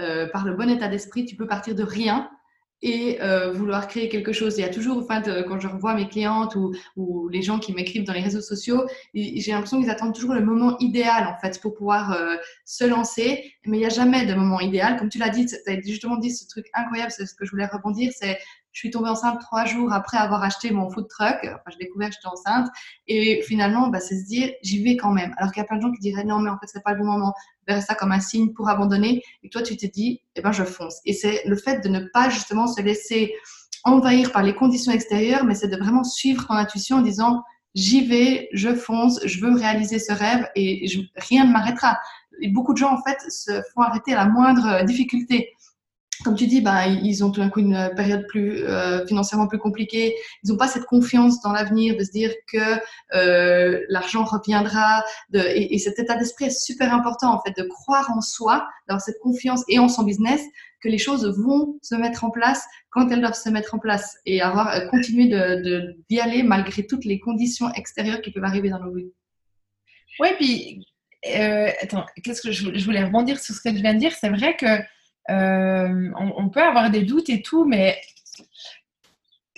[0.00, 2.28] euh, par le bon état d'esprit, tu peux partir de rien
[2.82, 4.58] et euh, vouloir créer quelque chose.
[4.58, 7.72] Il y a toujours, enfin, quand je revois mes clientes ou, ou les gens qui
[7.72, 11.60] m'écrivent dans les réseaux sociaux, j'ai l'impression qu'ils attendent toujours le moment idéal en fait
[11.60, 13.54] pour pouvoir euh, se lancer.
[13.66, 14.98] Mais il n'y a jamais de moment idéal.
[14.98, 17.50] Comme tu l'as dit, tu as justement dit ce truc incroyable, c'est ce que je
[17.50, 18.38] voulais rebondir, c'est
[18.72, 21.36] je suis tombée enceinte trois jours après avoir acheté mon food truck.
[21.44, 22.68] Enfin, j'ai découvert que j'étais enceinte.
[23.06, 25.34] Et finalement, bah, c'est se dire, j'y vais quand même.
[25.36, 26.92] Alors qu'il y a plein de gens qui diraient, non, mais en fait, c'est pas
[26.92, 27.34] le bon moment.
[27.68, 29.22] Verrais ça comme un signe pour abandonner.
[29.42, 31.00] Et toi, tu t'es dit, eh ben, je fonce.
[31.04, 33.34] Et c'est le fait de ne pas justement se laisser
[33.84, 37.42] envahir par les conditions extérieures, mais c'est de vraiment suivre ton intuition en disant,
[37.74, 41.98] j'y vais, je fonce, je veux réaliser ce rêve et rien ne m'arrêtera.
[42.40, 45.50] Et beaucoup de gens, en fait, se font arrêter à la moindre difficulté
[46.22, 49.58] comme tu dis, bah, ils ont tout d'un coup une période plus euh, financièrement plus
[49.58, 50.14] compliquée.
[50.42, 52.78] Ils n'ont pas cette confiance dans l'avenir de se dire que
[53.14, 55.04] euh, l'argent reviendra.
[55.30, 59.00] De, et, cet état d'esprit est super important en fait, de croire en soi, d'avoir
[59.00, 60.42] cette confiance et en son business
[60.82, 64.16] que les choses vont se mettre en place quand elles doivent se mettre en place
[64.26, 68.70] et avoir euh, continuer de d'y aller malgré toutes les conditions extérieures qui peuvent arriver
[68.70, 69.12] dans nos vies.
[70.20, 70.86] Oui, puis
[71.80, 74.12] attends, qu'est-ce que je, je voulais rebondir sur ce que tu viens de dire?
[74.12, 74.66] C'est vrai que
[75.30, 78.00] euh, on, peut avoir des doutes et tout, mais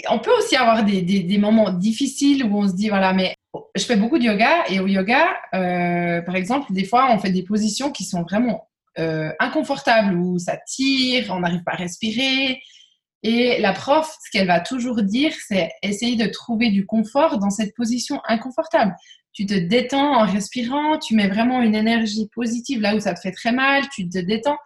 [0.09, 3.35] on peut aussi avoir des, moments difficiles où on se dit, voilà, mais
[3.75, 7.31] je fais beaucoup de yoga et au yoga, euh, par exemple, des fois, on fait
[7.31, 12.61] des positions qui sont vraiment euh, inconfortables, où ça tire, on n'arrive pas à respirer.
[13.23, 17.51] Et la prof, ce qu'elle va toujours dire, c'est essayer de trouver du confort dans
[17.51, 18.95] cette position inconfortable.
[19.33, 23.21] tu te détends en respirant, tu mets vraiment une énergie positive là où ça te
[23.21, 24.59] fait très mal, tu te détends.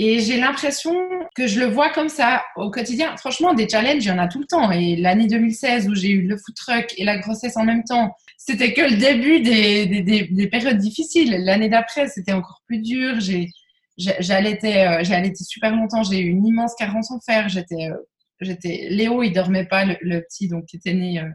[0.00, 0.94] Et j'ai l'impression
[1.34, 3.16] que je le vois comme ça au quotidien.
[3.16, 4.70] Franchement, des challenges, il y en a tout le temps.
[4.70, 8.14] Et l'année 2016 où j'ai eu le food truck et la grossesse en même temps,
[8.36, 11.42] c'était que le début des, des, des, périodes difficiles.
[11.44, 13.18] L'année d'après, c'était encore plus dur.
[13.18, 13.48] J'ai,
[13.96, 16.04] j'allaitais, euh, j'ai allaité super longtemps.
[16.04, 17.48] J'ai eu une immense carence en fer.
[17.48, 17.96] J'étais, euh,
[18.40, 21.28] j'étais, Léo, il dormait pas, le, petit, donc qui était né, euh,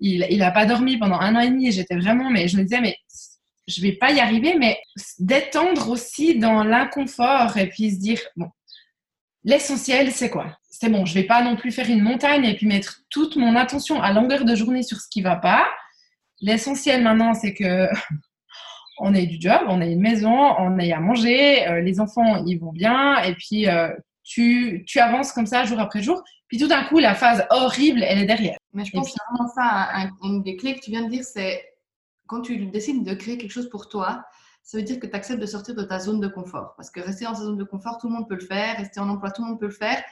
[0.00, 1.72] il, il a pas dormi pendant un an et demi.
[1.72, 2.94] J'étais vraiment, mais je me disais, mais
[3.68, 4.78] je vais pas y arriver, mais
[5.18, 8.48] d'étendre aussi dans l'inconfort et puis se dire, bon,
[9.44, 10.58] l'essentiel, c'est quoi?
[10.68, 13.54] C'est bon, je vais pas non plus faire une montagne et puis mettre toute mon
[13.56, 15.66] attention à longueur de journée sur ce qui va pas.
[16.40, 17.88] L'essentiel maintenant, c'est que
[18.98, 22.44] on ait du job, on ait une maison, on ait à manger, euh, les enfants,
[22.46, 23.88] ils vont bien, et puis euh,
[24.24, 26.22] tu, tu, avances comme ça jour après jour.
[26.48, 28.58] Puis tout d'un coup, la phase horrible, elle est derrière.
[28.72, 31.24] Mais je pense que c'est vraiment ça, une des clés que tu viens de dire,
[31.24, 31.64] c'est
[32.32, 34.24] quand tu décides de créer quelque chose pour toi,
[34.62, 36.72] ça veut dire que tu acceptes de sortir de ta zone de confort.
[36.76, 38.78] Parce que rester dans sa zone de confort, tout le monde peut le faire.
[38.78, 40.02] Rester en emploi, tout le monde peut le faire.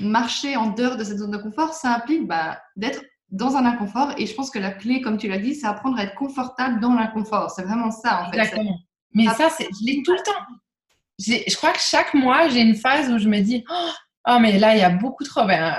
[0.00, 4.14] Marcher en dehors de cette zone de confort, ça implique bah, d'être dans un inconfort.
[4.16, 6.80] Et je pense que la clé, comme tu l'as dit, c'est apprendre à être confortable
[6.80, 7.50] dans l'inconfort.
[7.50, 8.38] C'est vraiment ça, en fait.
[8.38, 8.78] Exactement.
[9.12, 10.42] Mais ça, je l'ai tout le temps.
[11.18, 13.90] Je crois que chaque mois, j'ai une phase où je me dis Oh,
[14.28, 15.44] oh mais là, il y a beaucoup trop.
[15.44, 15.76] Ben,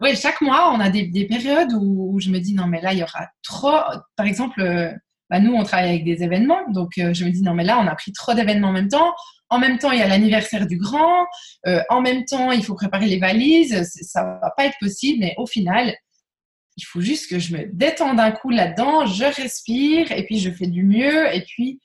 [0.00, 3.00] oui, chaque mois, on a des, périodes où, je me dis non, mais là, il
[3.00, 3.78] y aura trop.
[4.16, 4.90] Par exemple, euh,
[5.30, 7.78] bah, nous, on travaille avec des événements, donc euh, je me dis non, mais là,
[7.78, 9.14] on a pris trop d'événements en même temps.
[9.50, 11.26] En même temps, il y a l'anniversaire du grand.
[11.66, 13.88] Euh, en même temps, il faut préparer les valises.
[14.02, 15.94] Ça va pas être possible, mais au final,
[16.76, 20.50] il faut juste que je me détende d'un coup là-dedans, je respire et puis je
[20.50, 21.80] fais du mieux et puis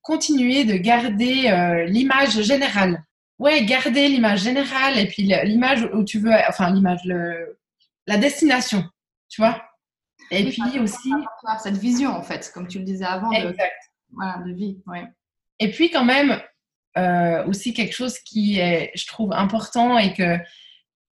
[0.00, 3.02] continuer de garder l'image générale
[3.40, 7.00] ouais, garder l'image générale et puis l'image où tu veux, enfin l'image,
[8.06, 8.84] la destination,
[9.28, 9.60] tu vois.
[10.30, 11.10] Et puis aussi
[11.60, 13.56] cette vision en fait, comme tu le disais avant, de,
[14.12, 14.78] voilà, de vie.
[14.86, 15.04] Ouais.
[15.58, 16.40] Et puis quand même
[16.96, 20.38] euh, aussi quelque chose qui est, je trouve, important et que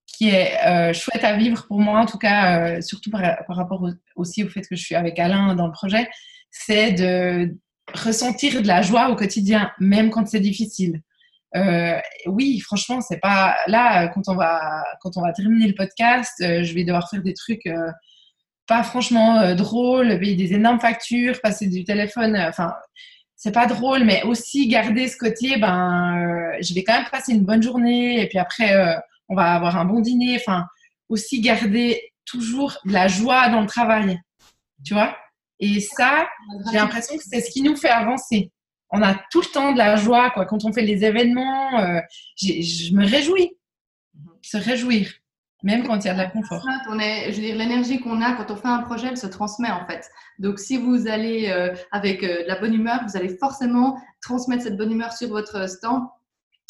[0.07, 3.57] qui est euh, chouette à vivre pour moi, en tout cas, euh, surtout par, par
[3.57, 3.87] rapport
[4.17, 6.09] aussi au fait que je suis avec Alain dans le projet,
[6.51, 7.57] c'est de
[7.95, 11.03] ressentir de la joie au quotidien, même quand c'est difficile.
[11.57, 16.33] Euh, oui, franchement, c'est pas là quand on va quand on va terminer le podcast,
[16.43, 17.91] euh, je vais devoir faire des trucs euh,
[18.67, 22.37] pas franchement drôles, payer des énormes factures, passer du téléphone.
[22.37, 22.75] Enfin,
[23.35, 25.57] c'est pas drôle, mais aussi garder ce côté.
[25.59, 29.79] Ben, je vais quand même passer une bonne journée et puis après, on va avoir
[29.79, 30.37] un bon dîner.
[30.37, 30.67] Enfin,
[31.09, 34.21] aussi garder toujours de la joie dans le travail,
[34.85, 35.17] tu vois?
[35.61, 36.29] Et ça,
[36.71, 38.53] j'ai l'impression que c'est ce qui nous fait avancer
[38.91, 40.47] on a tout le temps de la joie, quoi.
[40.47, 42.01] Quand on fait les événements, euh,
[42.37, 43.53] je me réjouis.
[44.43, 45.13] Se réjouir,
[45.63, 46.65] même quand il y a de la confort.
[46.89, 49.27] On est, je veux dire, l'énergie qu'on a quand on fait un projet, elle se
[49.27, 50.09] transmet en fait.
[50.39, 54.63] Donc, si vous allez euh, avec euh, de la bonne humeur, vous allez forcément transmettre
[54.63, 56.07] cette bonne humeur sur votre stand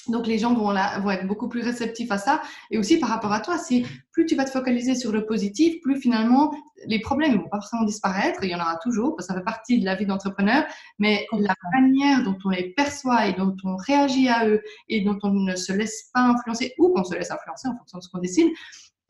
[0.08, 2.40] donc les gens vont, vont être beaucoup plus réceptifs à ça.
[2.70, 5.80] Et aussi par rapport à toi, si plus tu vas te focaliser sur le positif,
[5.82, 6.52] plus finalement
[6.86, 8.40] les problèmes ne vont pas forcément disparaître.
[8.42, 10.64] Il y en aura toujours, parce que ça fait partie de la vie d'entrepreneur.
[10.98, 15.18] Mais la manière dont on les perçoit et dont on réagit à eux et dont
[15.22, 18.08] on ne se laisse pas influencer ou qu'on se laisse influencer en fonction de ce
[18.08, 18.48] qu'on décide,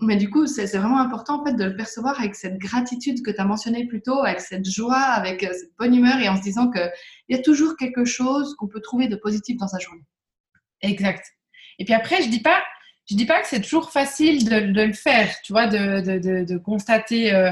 [0.00, 3.32] mais du coup, c'est vraiment important en fait de le percevoir avec cette gratitude que
[3.32, 6.36] tu as mentionné plus tôt, avec cette joie, avec euh, cette bonne humeur et en
[6.36, 6.90] se disant qu'il
[7.30, 10.04] y a toujours quelque chose qu'on peut trouver de positif dans sa journée.
[10.82, 11.24] Exact.
[11.78, 12.62] Et puis après, je dis pas,
[13.10, 16.58] je dis pas que c'est toujours facile de, le faire, tu vois, de, de, de
[16.58, 17.32] constater.
[17.32, 17.50] Euh,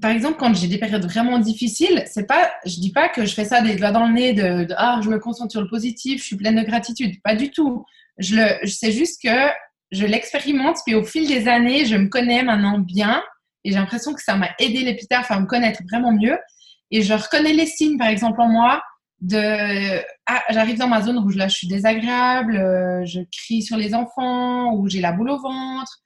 [0.00, 3.34] par exemple, quand j'ai des périodes vraiment difficiles, c'est pas, je dis pas que je
[3.34, 6.22] fais ça des doigts dans le nez, de, ah, je me concentre sur le positif,
[6.22, 7.20] je suis pleine de gratitude.
[7.22, 7.84] Pas du tout.
[8.18, 9.50] Je le, sais juste que
[9.90, 13.22] je l'expérimente, puis au fil des années, je me connais maintenant bien,
[13.64, 16.38] et j'ai l'impression que ça m'a aidé l'épitaphe à me connaître vraiment mieux.
[16.90, 18.80] Et je reconnais les signes, par exemple, en moi,
[19.20, 23.76] de ah, j'arrive dans ma zone où là je suis désagréable, euh, je crie sur
[23.76, 25.98] les enfants ou j'ai la boule au ventre.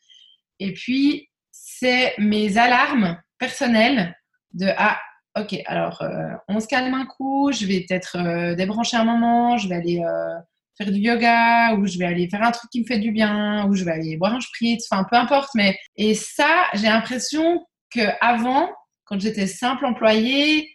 [0.60, 4.14] Et puis c'est mes alarmes personnelles
[4.52, 4.98] de ah
[5.38, 9.56] ok alors euh, on se calme un coup, je vais peut-être euh, débrancher un moment,
[9.56, 10.02] je vais aller
[10.78, 13.66] faire du yoga ou je vais aller faire un truc qui me fait du bien
[13.66, 15.50] ou je vais aller boire un spritz, enfin peu importe.
[15.54, 18.70] Mais et ça j'ai l'impression que avant
[19.04, 20.68] quand j'étais simple employée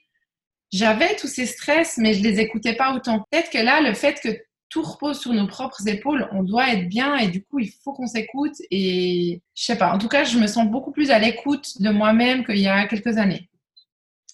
[0.76, 3.26] j'avais tous ces stress, mais je les écoutais pas autant.
[3.32, 4.30] Peut-être que là, le fait que
[4.70, 7.94] tout repose sur nos propres épaules, on doit être bien et du coup, il faut
[7.94, 8.56] qu'on s'écoute.
[8.72, 11.90] Et je sais pas, en tout cas, je me sens beaucoup plus à l'écoute de
[11.90, 13.50] moi-même qu'il y a quelques années.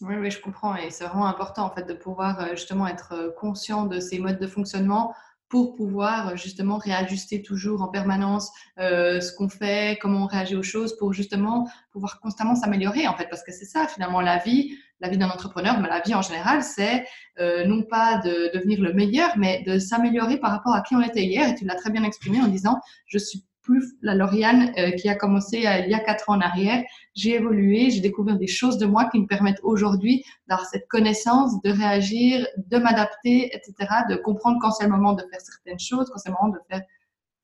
[0.01, 0.75] Oui, oui, je comprends.
[0.75, 4.17] Et c'est vraiment important, en fait, de pouvoir euh, justement être euh, conscient de ces
[4.17, 5.13] modes de fonctionnement
[5.47, 10.63] pour pouvoir euh, justement réajuster toujours en permanence ce qu'on fait, comment on réagit aux
[10.63, 14.75] choses, pour justement pouvoir constamment s'améliorer, en fait, parce que c'est ça, finalement, la vie,
[15.01, 17.05] la vie d'un entrepreneur, mais la vie en général, c'est
[17.39, 21.01] euh, non pas de devenir le meilleur, mais de s'améliorer par rapport à qui on
[21.01, 21.49] était hier.
[21.49, 25.07] Et tu l'as très bien exprimé en disant, je suis plus la Lauriane euh, qui
[25.09, 26.83] a commencé il y a quatre ans en arrière.
[27.15, 31.61] J'ai évolué, j'ai découvert des choses de moi qui me permettent aujourd'hui d'avoir cette connaissance,
[31.61, 33.73] de réagir, de m'adapter, etc.,
[34.09, 36.59] de comprendre quand c'est le moment de faire certaines choses, quand c'est le moment de
[36.69, 36.81] faire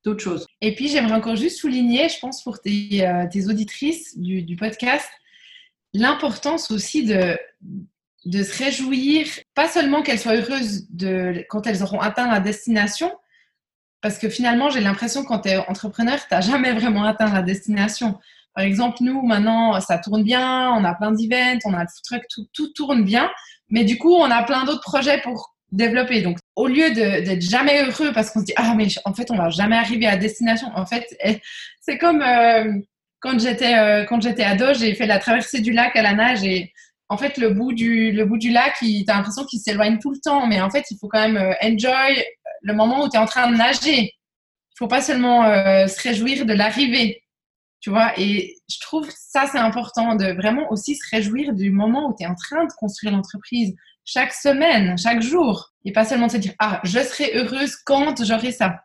[0.04, 0.48] d'autres choses.
[0.62, 5.10] Et puis, j'aimerais encore juste souligner, je pense, pour tes, euh, auditrices du, du podcast,
[5.98, 7.38] l'importance aussi de,
[8.26, 13.12] de se réjouir, pas seulement qu'elles soient heureuses de, quand elles auront atteint la destination,
[14.02, 17.42] parce que finalement, j'ai l'impression quand tu es entrepreneur, tu n'as jamais vraiment atteint la
[17.42, 18.20] destination.
[18.54, 22.24] Par exemple, nous, maintenant, ça tourne bien, on a plein d'events, on a le truc,
[22.30, 23.30] tout, tout tourne bien,
[23.70, 26.22] mais du coup, on a plein d'autres projets pour développer.
[26.22, 29.38] Donc, au lieu d'être jamais heureux parce qu'on se dit, ah, mais en fait, on
[29.38, 31.06] va jamais arriver à destination, en fait,
[31.82, 32.74] c'est comme euh,
[33.28, 36.44] quand j'étais euh, quand j'étais ado, j'ai fait la traversée du lac à la nage
[36.44, 36.72] et
[37.10, 40.12] en fait, le bout du, le bout du lac, tu as l'impression qu'il s'éloigne tout
[40.12, 42.24] le temps, mais en fait, il faut quand même euh, enjoy
[42.62, 44.14] le moment où tu es en train de nager.
[44.14, 47.24] Il faut pas seulement euh, se réjouir de l'arrivée,
[47.80, 48.12] tu vois.
[48.18, 52.24] Et je trouve ça, c'est important de vraiment aussi se réjouir du moment où tu
[52.24, 55.72] es en train de construire l'entreprise chaque semaine, chaque jour.
[55.86, 58.82] Et pas seulement de se dire, ah, je serai heureuse quand j'aurai ça.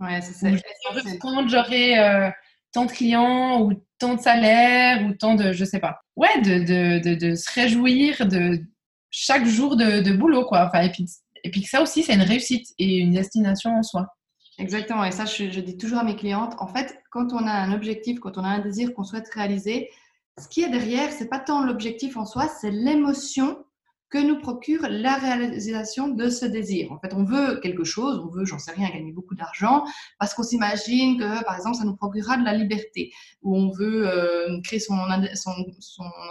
[0.00, 0.50] Ouais, c'est ça.
[0.50, 2.30] je serai heureuse quand j'aurai euh,
[2.72, 6.00] tant de clients ou tant de salaire ou tant de, je sais pas.
[6.16, 8.60] Ouais, de, de, de, se réjouir de
[9.10, 10.66] chaque jour de, boulot, quoi.
[10.66, 11.06] Enfin, et puis
[11.44, 14.06] et puis que ça aussi, c'est une réussite et une destination en soi.
[14.58, 15.04] Exactement.
[15.04, 18.20] Et ça, je, dis toujours à mes clientes, en fait, quand on a un objectif,
[18.20, 19.90] quand on a un désir qu'on souhaite réaliser,
[20.38, 23.58] ce qui est derrière, c'est pas tant l'objectif en soi, c'est l'émotion
[24.12, 26.92] que nous procure la réalisation de ce désir.
[26.92, 29.84] En fait, on veut quelque chose, on veut, j'en sais rien, gagner beaucoup d'argent,
[30.18, 34.06] parce qu'on s'imagine que, par exemple, ça nous procurera de la liberté, ou on veut
[34.06, 34.98] euh, créer son,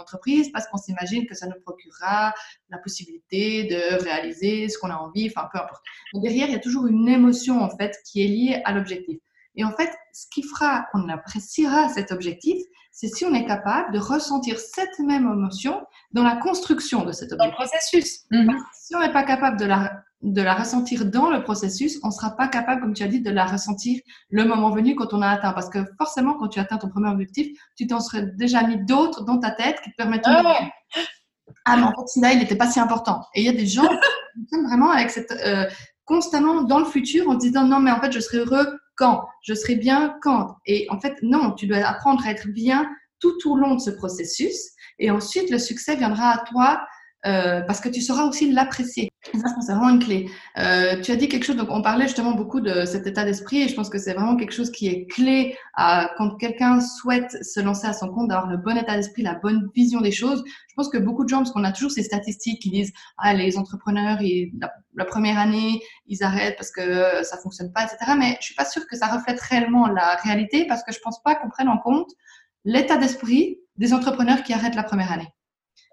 [0.00, 2.32] entreprise parce qu'on s'imagine que ça nous procurera
[2.70, 5.82] la possibilité de réaliser ce qu'on a envie, enfin, peu importe.
[6.14, 9.18] Derrière, il y a toujours une émotion, en fait, qui est liée à l'objectif.
[9.56, 12.58] Et en fait, ce qui fera qu'on appréciera cet objectif,
[12.90, 17.32] c'est si on est capable de ressentir cette même émotion dans la construction de cet
[17.32, 17.38] objectif.
[17.38, 18.20] Dans le processus.
[18.30, 18.56] Mhm.
[18.74, 22.12] Si on n'est pas capable de la, de la ressentir dans le processus, on ne
[22.12, 23.98] sera pas capable, comme tu as dit, de la ressentir
[24.30, 25.52] le moment venu quand on a atteint.
[25.52, 29.24] Parce que forcément, quand tu atteins ton premier objectif, tu t'en serais déjà mis d'autres
[29.24, 30.30] dans ta tête qui te permettent de...
[30.30, 30.68] Ah,
[31.64, 33.22] ah mais en fait, il n'était pas si important.
[33.34, 35.32] Et il y a des gens qui sont vraiment avec cette...
[35.32, 35.66] Euh,
[36.04, 38.76] constamment dans le futur en disant non mais en fait je serai heureux
[39.42, 42.88] Je serai bien quand Et en fait, non, tu dois apprendre à être bien
[43.20, 44.70] tout au long de ce processus.
[44.98, 46.80] Et ensuite, le succès viendra à toi
[47.24, 49.08] euh, parce que tu sauras aussi l'apprécier.
[49.32, 50.28] Ça, c'est vraiment une clé.
[50.58, 53.62] Euh, tu as dit quelque chose, donc on parlait justement beaucoup de cet état d'esprit
[53.62, 57.30] et je pense que c'est vraiment quelque chose qui est clé à, quand quelqu'un souhaite
[57.44, 60.42] se lancer à son compte, d'avoir le bon état d'esprit, la bonne vision des choses.
[60.68, 63.34] Je pense que beaucoup de gens, parce qu'on a toujours ces statistiques qui disent, ah,
[63.34, 64.52] les entrepreneurs, ils,
[64.94, 67.98] la, première année, ils arrêtent parce que ça fonctionne pas, etc.
[68.18, 71.22] Mais je suis pas sûre que ça reflète réellement la réalité parce que je pense
[71.22, 72.10] pas qu'on prenne en compte
[72.64, 75.28] l'état d'esprit des entrepreneurs qui arrêtent la première année.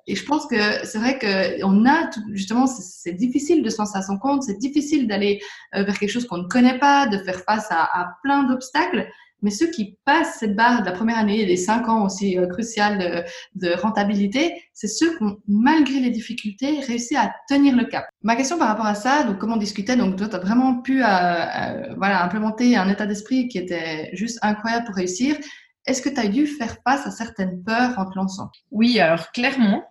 [0.08, 4.02] Et je pense que c'est vrai qu'on a, justement, c'est difficile de se lancer à
[4.02, 5.40] son compte, c'est difficile d'aller
[5.76, 9.08] euh, vers quelque chose qu'on ne connaît pas, de faire face à, plein d'obstacles.
[9.42, 12.46] Mais ceux qui passent cette barre de la première année, les cinq ans aussi euh,
[12.48, 18.06] cruciales de, rentabilité, c'est ceux qui ont, malgré les difficultés, réussi à tenir le cap.
[18.22, 21.02] Ma question par rapport à ça, donc comme on donc toi, tu as vraiment pu
[21.04, 25.38] euh, voilà, implémenter un état d'esprit qui était juste incroyable pour réussir.
[25.86, 28.52] Est-ce que tu as dû faire face à certaines peurs en te lançant?
[28.72, 29.84] Oui, alors clairement.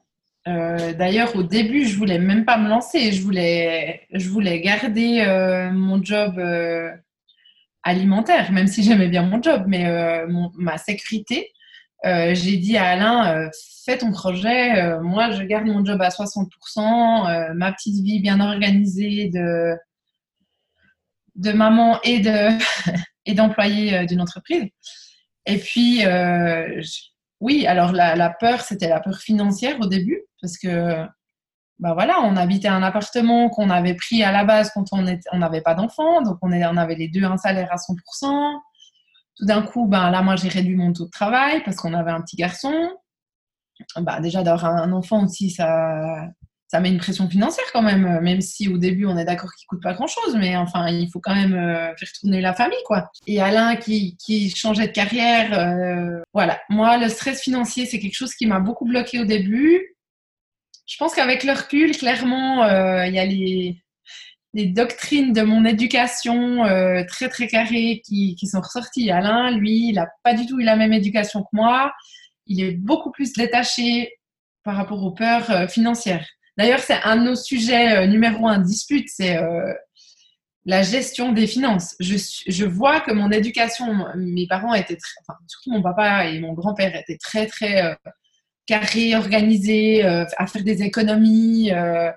[0.48, 3.12] Euh, d'ailleurs, au début, je voulais même pas me lancer.
[3.12, 6.90] Je voulais, je voulais garder euh, mon job euh,
[7.82, 10.24] alimentaire, même si j'aimais bien mon job, mais
[10.54, 11.52] ma sécurité.
[12.04, 13.50] J'ai dit à Alain,
[13.84, 14.98] fais ton projet.
[15.00, 17.54] moi, je garde mon job à 60%.
[17.54, 19.74] ma petite vie bien organisée de,
[21.34, 22.50] de maman et de
[23.26, 24.66] et d'employé d'une entreprise.
[25.48, 26.04] Et puis,
[27.40, 31.04] oui, alors la, peur, c'était la peur financière au début, parce que,
[31.78, 35.62] bah voilà, on habitait un appartement qu'on avait pris à la base quand on n'avait
[35.62, 38.60] pas d'enfants, donc on, on avait les deux un salaire à 100%.
[39.36, 42.10] Tout d'un coup, bah, là, moi, j'ai réduit mon taux de travail parce qu'on avait
[42.10, 42.74] un petit garçon.
[43.96, 46.26] Bah, déjà, d'avoir un enfant aussi, ça,
[46.68, 49.50] ça met une pression financière quand même, euh, même si au début on est d'accord
[49.54, 52.52] qu'il coûte pas grand chose, mais enfin il faut quand même euh, faire tourner la
[52.52, 53.10] famille quoi.
[53.26, 56.60] Et Alain qui, qui changeait de carrière, euh, voilà.
[56.68, 59.96] Moi le stress financier c'est quelque chose qui m'a beaucoup bloqué au début.
[60.86, 62.64] Je pense qu'avec le recul, clairement,
[63.04, 63.76] il y a les,
[64.54, 66.64] les doctrines de mon éducation
[67.06, 69.10] très très carrées qui, qui sont ressorties.
[69.10, 71.92] Alain, lui, il a pas du tout eu la même éducation que moi.
[72.46, 74.14] Il est beaucoup plus détaché
[74.64, 76.26] par rapport aux peurs financières.
[76.58, 79.38] D'ailleurs, c'est un de nos sujets numéro un dispute, c'est
[80.68, 81.96] la gestion des finances.
[81.98, 86.52] Je, vois que mon éducation, mes parents étaient très, enfin, surtout mon papa et mon
[86.52, 87.94] grand-père étaient très, très euh,
[88.66, 91.72] carrés, organisés, euh, à faire des économies.
[91.72, 92.12] Euh,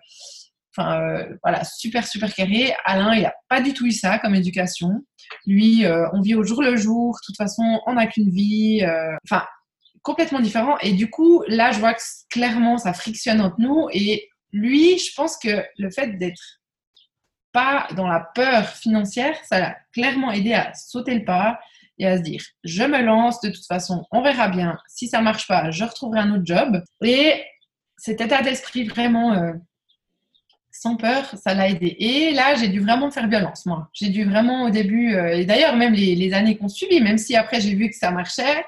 [0.76, 2.74] enfin, voilà, super, super carré.
[2.84, 4.90] Alain, il n'a pas du tout eu ça comme éducation.
[5.48, 7.16] Lui, on vit au jour le jour.
[7.16, 8.86] De toute façon, on n'a qu'une vie.
[9.24, 9.46] Enfin,
[10.02, 10.78] complètement différent.
[10.82, 13.88] Et du coup, là, je vois que clairement, ça frictionne entre nous.
[13.94, 16.62] Et lui, je pense que le fait d'être
[17.52, 21.60] pas dans la peur financière, ça l'a clairement aidé à sauter le pas
[21.98, 24.78] et à se dire je me lance, de toute façon, on verra bien.
[24.88, 26.84] Si ça marche pas, je retrouverai un autre job.
[27.04, 27.44] Et
[27.98, 29.54] cet état d'esprit vraiment euh,
[30.72, 31.96] sans peur, ça l'a aidé.
[32.00, 33.90] Et là, j'ai dû vraiment faire violence, moi.
[33.94, 37.18] J'ai dû vraiment au début, euh, et d'ailleurs, même les, les années qu'on suivi, même
[37.18, 38.64] si après j'ai vu que ça marchait,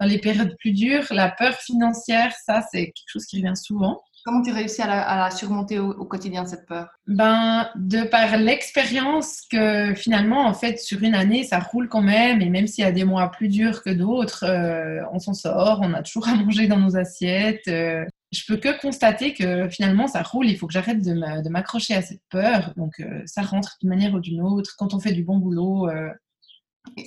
[0.00, 4.02] dans les périodes plus dures, la peur financière, ça, c'est quelque chose qui revient souvent.
[4.24, 6.88] Comment tu réussis à la, surmonter au, quotidien, cette peur?
[7.08, 12.40] Ben, de par l'expérience que finalement, en fait, sur une année, ça roule quand même.
[12.40, 15.80] Et même s'il y a des mois plus durs que d'autres, euh, on s'en sort,
[15.82, 17.66] on a toujours à manger dans nos assiettes.
[17.66, 20.46] Euh, je peux que constater que finalement, ça roule.
[20.46, 22.72] Il faut que j'arrête de m'accrocher à cette peur.
[22.76, 24.74] Donc, euh, ça rentre d'une manière ou d'une autre.
[24.78, 25.88] Quand on fait du bon boulot,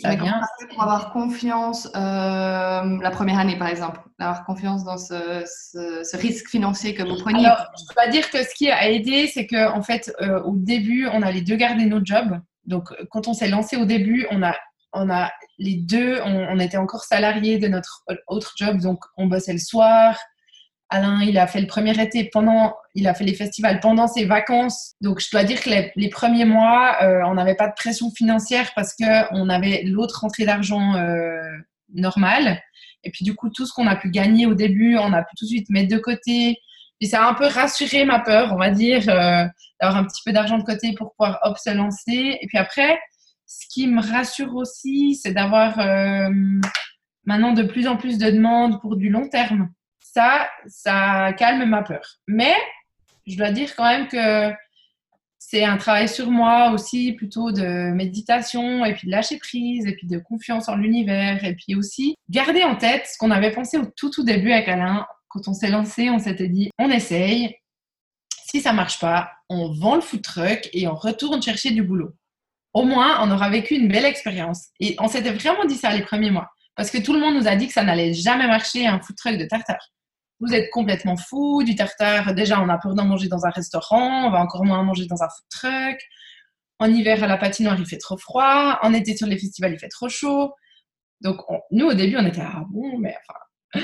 [0.01, 0.41] ça vient.
[0.69, 6.49] Pour avoir confiance euh, la première année, par exemple, avoir confiance dans ce, ce, risque
[6.49, 7.45] financier que vous preniez.
[7.45, 10.55] Alors, je dois dire que ce qui a aidé, c'est que en fait, euh, au
[10.55, 12.39] début, on a les deux gardé nos jobs.
[12.65, 14.55] Donc, quand on s'est lancé au début, on a,
[14.93, 19.27] on a les deux, on, on, était encore salariés de notre autre job, donc on
[19.27, 20.17] bossait le soir.
[20.89, 24.25] Alain, il a fait le premier été pendant, il a fait les festivals pendant ses
[24.25, 24.93] vacances.
[25.01, 28.71] Donc, je dois dire que les, premiers mois, euh, on n'avait pas de pression financière
[28.75, 31.41] parce que on avait l'autre rentrée d'argent euh,
[31.93, 32.61] normale.
[33.03, 35.35] Et puis, du coup, tout ce qu'on a pu gagner au début, on a pu
[35.37, 36.59] tout de suite mettre de côté.
[37.01, 39.45] Et ça a un peu rassuré ma peur, on va dire, euh,
[39.81, 42.37] d'avoir un petit peu d'argent de côté pour pouvoir hop se lancer.
[42.39, 42.99] Et puis après,
[43.47, 45.77] ce qui me rassure aussi, c'est d'avoir
[47.25, 49.69] maintenant de plus en plus de demandes pour du long terme
[50.15, 52.05] ça, ça calme ma peur.
[52.27, 52.55] Mais
[53.27, 54.55] je dois dire quand même que
[55.37, 59.93] c'est un travail sur moi aussi, plutôt de méditation et puis de lâcher prise et
[59.93, 63.77] puis de confiance en l'univers et puis aussi garder en tête ce qu'on avait pensé
[63.77, 65.05] au tout tout début avec Alain.
[65.27, 67.53] Quand on s'est lancé, on s'était dit on essaye.
[68.45, 72.15] Si ça marche pas, on vend le food truck et on retourne chercher du boulot.
[72.73, 74.67] Au moins, on aura vécu une belle expérience.
[74.79, 76.49] Et on s'était vraiment dit ça les premiers mois.
[76.75, 79.15] Parce que tout le monde nous a dit que ça n'allait jamais marcher un food
[79.17, 79.89] truck de tartare
[80.39, 84.27] vous êtes complètement fou, du tartare, déjà on a peur d'en manger dans un restaurant,
[84.27, 85.99] on va encore moins manger dans un food truck.
[86.79, 89.79] En hiver à la patinoire il fait trop froid, en été sur les festivals il
[89.79, 90.53] fait trop chaud.
[91.21, 91.37] Donc
[91.71, 93.15] nous au début on était ah bon mais
[93.73, 93.81] enfin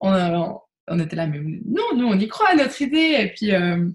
[0.88, 3.88] on, était là mais non nous on y croit à notre idée et puis euh,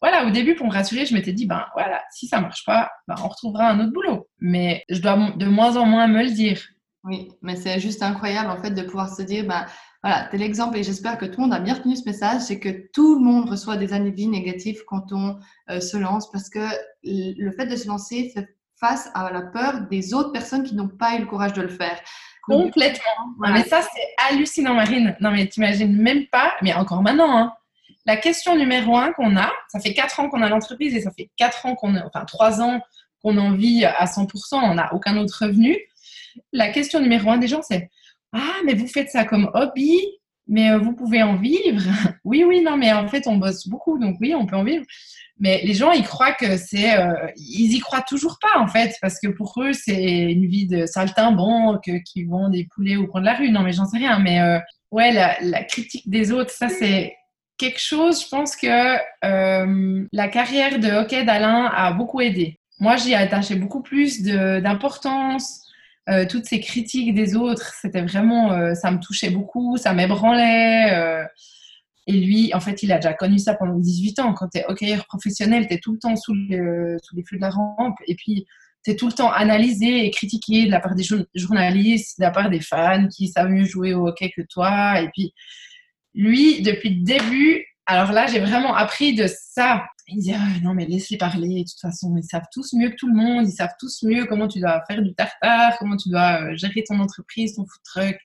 [0.00, 2.90] voilà au début pour me rassurer je m'étais dit ben voilà si ça marche pas
[3.08, 6.30] ben, on retrouvera un autre boulot mais je dois de moins en moins me le
[6.30, 6.60] dire.
[7.04, 9.66] Oui, mais c'est juste incroyable en fait de pouvoir se dire, ben,
[10.02, 12.58] voilà, c'est l'exemple et j'espère que tout le monde a bien retenu ce message, c'est
[12.58, 15.38] que tout le monde reçoit des années de vie négatives quand on
[15.70, 16.66] euh, se lance parce que
[17.04, 20.88] le fait de se lancer fait face à la peur des autres personnes qui n'ont
[20.88, 22.00] pas eu le courage de le faire.
[22.42, 23.04] Complètement.
[23.38, 25.16] mais ça, c'est hallucinant, Marine.
[25.20, 27.52] Non, mais tu t'imagines même pas, mais encore maintenant, hein.
[28.04, 31.12] la question numéro un qu'on a, ça fait quatre ans qu'on a l'entreprise et ça
[31.12, 32.80] fait quatre ans qu'on, enfin trois ans
[33.22, 35.78] qu'on en vit à 100%, on n'a aucun autre revenu.
[36.52, 37.88] La question numéro un des gens, c'est
[38.32, 40.00] ah, mais vous faites ça comme hobby,
[40.46, 41.82] mais euh, vous pouvez en vivre.
[42.24, 44.84] oui, oui, non, mais en fait, on bosse beaucoup, donc oui, on peut en vivre.
[45.38, 46.98] Mais les gens, ils croient que c'est.
[46.98, 50.66] Euh, ils y croient toujours pas, en fait, parce que pour eux, c'est une vie
[50.66, 53.50] de saltimbanque qui vont des poulets au coin de la rue.
[53.50, 54.18] Non, mais j'en sais rien.
[54.18, 54.58] Mais euh,
[54.90, 57.16] ouais, la, critique des autres, ça, c'est
[57.58, 58.96] quelque chose, je pense que
[60.12, 62.58] la carrière de hockey d'Alain a beaucoup aidé.
[62.78, 65.61] Moi, j'y ai attaché beaucoup plus d'importance
[66.08, 70.92] euh, toutes ces critiques des autres, c'était vraiment, euh, ça me touchait beaucoup, ça m'ébranlait.
[70.92, 71.24] Euh.
[72.08, 74.34] et lui, en fait, il a déjà connu ça pendant 18 ans.
[74.34, 77.42] Quand tu es hockeyeur professionnel, tu es tout le temps sous, sous, les flux de
[77.42, 77.96] la rampe.
[78.08, 78.46] Et puis,
[78.84, 81.04] tu es tout le temps analysé et critiqué de la part des
[81.34, 85.00] journalistes, de la part des fans qui savent mieux jouer au hockey que toi.
[85.00, 85.32] Et puis,
[86.14, 90.74] lui, depuis le début, alors là, j'ai vraiment appris de ça il disait ah, non
[90.74, 93.52] mais laisse-les parler de toute façon ils savent tous mieux que tout le monde ils
[93.52, 97.00] savent tous mieux comment tu dois faire du tartare comment tu dois euh, gérer ton
[97.00, 98.18] entreprise ton food truck.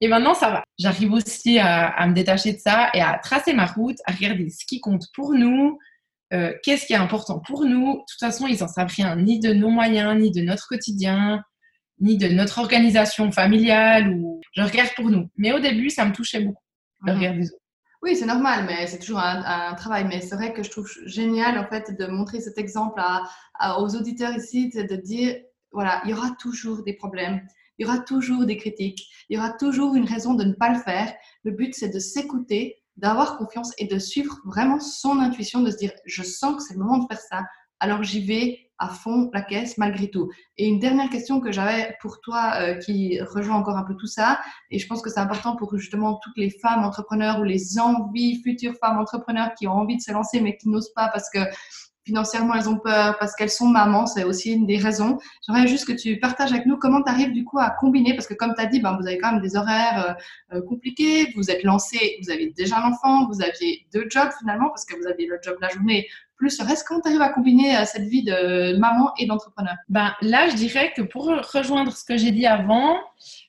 [0.00, 0.64] Et maintenant ça va.
[0.78, 4.66] J'arrive aussi à, me détacher de ça et à tracer ma route à regarder ce
[4.66, 5.78] qui compte pour nous
[6.32, 7.92] euh, qu'est-ce qui est important pour nous.
[7.92, 11.42] De toute façon ils en savent rien ni de nos moyens ni de notre quotidien
[12.00, 15.28] ni de notre organisation familiale ou je regarde pour nous.
[15.36, 16.62] Mais au début ça me touchait beaucoup
[17.06, 17.61] de regarder les autres
[18.02, 20.04] Oui, c'est normal, mais c'est toujours un, travail.
[20.04, 23.00] Mais c'est vrai que je trouve génial, en fait, de montrer cet exemple
[23.78, 25.36] aux auditeurs ici, de dire,
[25.70, 27.40] voilà, il y aura toujours des problèmes.
[27.78, 30.68] Il y aura toujours des critiques, il y aura toujours une raison de ne pas
[30.70, 31.12] le faire.
[31.44, 35.76] Le but, c'est de s'écouter, d'avoir confiance et de suivre vraiment son intuition, de se
[35.76, 37.44] dire, je sens que c'est le moment de faire ça,
[37.82, 40.30] alors j'y vais à fond la caisse malgré tout.
[40.56, 44.06] Et une dernière question que j'avais pour toi euh, qui rejoint encore un peu tout
[44.06, 47.78] ça, et je pense que c'est important pour justement toutes les femmes entrepreneurs ou les
[47.78, 51.28] envies futures femmes entrepreneurs qui ont envie de se lancer mais qui n'osent pas parce
[51.28, 51.40] que
[52.04, 55.18] financièrement elles ont peur, parce qu'elles sont mamans, c'est aussi une des raisons.
[55.46, 58.26] J'aimerais juste que tu partages avec nous comment tu arrives du coup à combiner, parce
[58.26, 60.16] que comme tu as dit, ben, vous avez quand même des horaires
[60.52, 64.30] euh, euh, compliqués, vous êtes lancé, vous avez déjà un enfant, vous aviez deux jobs
[64.38, 66.08] finalement, parce que vous avez le job la journée,
[66.42, 66.84] plus.
[66.86, 69.74] Comment tu arrives à combiner euh, cette vie de maman et d'entrepreneur?
[69.88, 72.96] Ben, Là, je dirais que pour rejoindre ce que j'ai dit avant,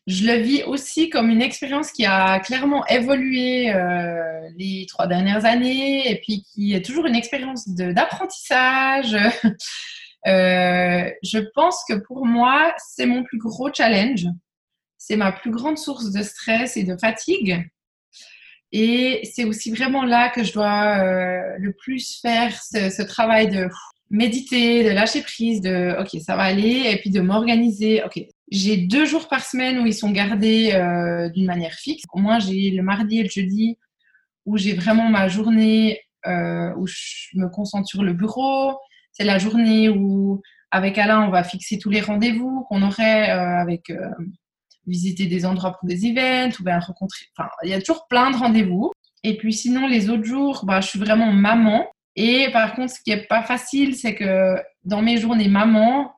[0.06, 5.46] je le vis aussi comme une expérience qui a clairement évolué euh, les trois dernières
[5.46, 9.18] années et puis qui est toujours une expérience d'apprentissage.
[10.26, 14.26] Euh, je pense que pour moi, c'est mon plus gros challenge.
[14.98, 17.70] C'est ma plus grande source de stress et de fatigue.
[18.76, 23.70] Et c'est aussi vraiment là que je dois euh, le plus faire ce, travail de
[24.10, 28.02] méditer, de lâcher prise, de OK, ça va aller, et puis de m'organiser.
[28.04, 28.20] OK,
[28.50, 32.04] j'ai deux jours par semaine où ils sont gardés euh, d'une manière fixe.
[32.14, 33.78] Au moins, j'ai le mardi et le jeudi
[34.48, 38.76] où j'ai vraiment ma journée euh, où je me concentre sur le bureau.
[39.12, 43.92] C'est la journée où, avec Alain, on va fixer tous les rendez-vous qu'on aurait avec
[44.88, 47.26] visiter des endroits pour des events ou bien rencontrer.
[47.38, 48.92] Enfin, il y a toujours plein de rendez-vous.
[49.24, 51.88] Et puis sinon, les autres jours, bah, je suis vraiment maman.
[52.16, 56.12] Et par contre, ce qui est pas facile, c'est que dans mes journées maman,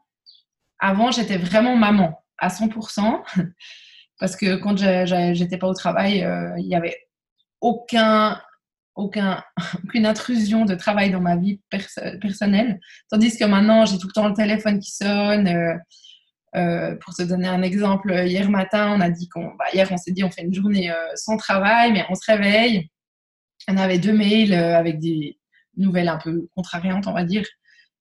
[0.80, 3.24] avant, j'étais vraiment maman à 100%,
[4.20, 6.97] parce que quand j'étais pas au travail, euh, il n'y avait
[7.61, 8.41] aucun,
[8.95, 9.43] aucun,
[9.84, 11.61] aucune intrusion de travail dans ma vie
[12.22, 12.80] personnelle.
[13.09, 15.47] Tandis que maintenant, j'ai tout le temps le téléphone qui sonne.
[15.47, 15.76] Euh,
[16.56, 20.12] euh, pour te donner un exemple, hier matin, on a dit qu'on, bah, on s'est
[20.12, 22.89] dit on fait une journée sans travail, mais on se réveille.
[23.68, 25.39] On avait deux mails avec des
[25.78, 27.45] nouvelles un peu contrariantes, on va dire.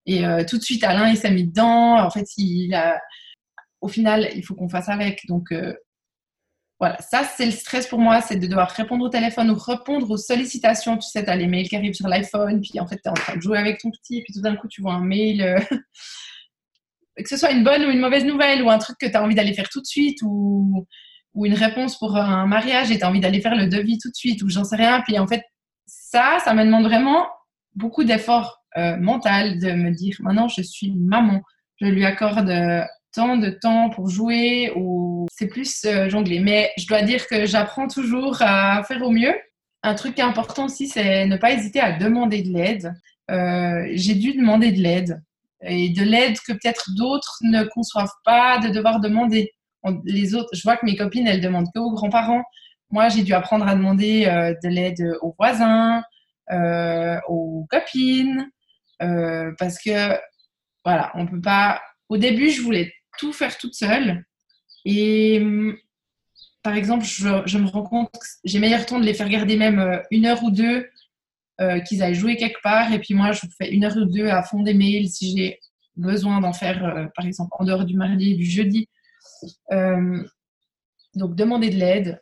[0.07, 1.99] Et tout de suite, Alain, il s'est mis dedans.
[1.99, 3.01] En fait, il a,
[3.85, 5.27] au final, il faut qu'on fasse avec.
[5.29, 5.75] Donc, euh,
[6.81, 10.11] voilà, ça, c'est le stress pour moi, c'est de devoir répondre au téléphone ou répondre
[10.11, 10.97] aux sollicitations.
[10.97, 13.15] Tu sais, tu les mails qui arrivent sur l'iPhone, puis en fait, tu es en
[13.15, 15.57] train de jouer avec ton petit, puis tout d'un coup, tu vois un mail.
[17.19, 19.17] Euh, que ce soit une bonne ou une mauvaise nouvelle, ou un truc que tu
[19.17, 20.87] as envie d'aller faire tout de suite, ou,
[21.43, 24.15] une réponse pour un mariage et tu as envie d'aller faire le devis tout de
[24.15, 25.01] suite, ou j'en sais rien.
[25.01, 25.43] Puis en fait,
[25.85, 27.27] ça, ça me demande vraiment
[27.75, 31.43] beaucoup d'efforts euh, mental de me dire maintenant, je suis maman.
[31.81, 32.49] Je lui accorde
[33.15, 36.41] tant de temps pour jouer ou c'est plus euh, jongler.
[36.41, 39.35] Mais je dois dire que j'apprends toujours à faire au mieux.
[39.83, 42.93] Un truc important aussi, c'est ne pas hésiter à demander de l'aide.
[43.31, 45.23] Euh, j'ai dû demander de l'aide
[45.67, 49.53] et de l'aide que peut-être d'autres ne conçoivent pas de devoir demander.
[50.05, 52.43] les autres, je vois que mes copines, elles demandent que aux grands-parents.
[52.91, 56.03] Moi, j'ai dû apprendre à demander euh, de l'aide aux voisins,
[57.29, 58.51] aux copines,
[58.99, 60.15] parce que
[60.85, 61.81] voilà, on peut pas.
[62.09, 64.25] Au début, je voulais tout faire toute seule.
[64.85, 65.77] Et hum,
[66.62, 69.79] par exemple, je, me rends compte que j'ai meilleur temps de les faire garder même
[69.79, 70.89] euh, une heure ou deux
[71.61, 72.93] euh, qu'ils aillent jouer quelque part.
[72.93, 75.61] Et puis moi, je fais une heure ou deux à fond des mails si j'ai
[75.97, 78.89] besoin d'en faire, euh, par exemple, en dehors du mardi et du jeudi.
[79.71, 82.21] donc, demander de l'aide.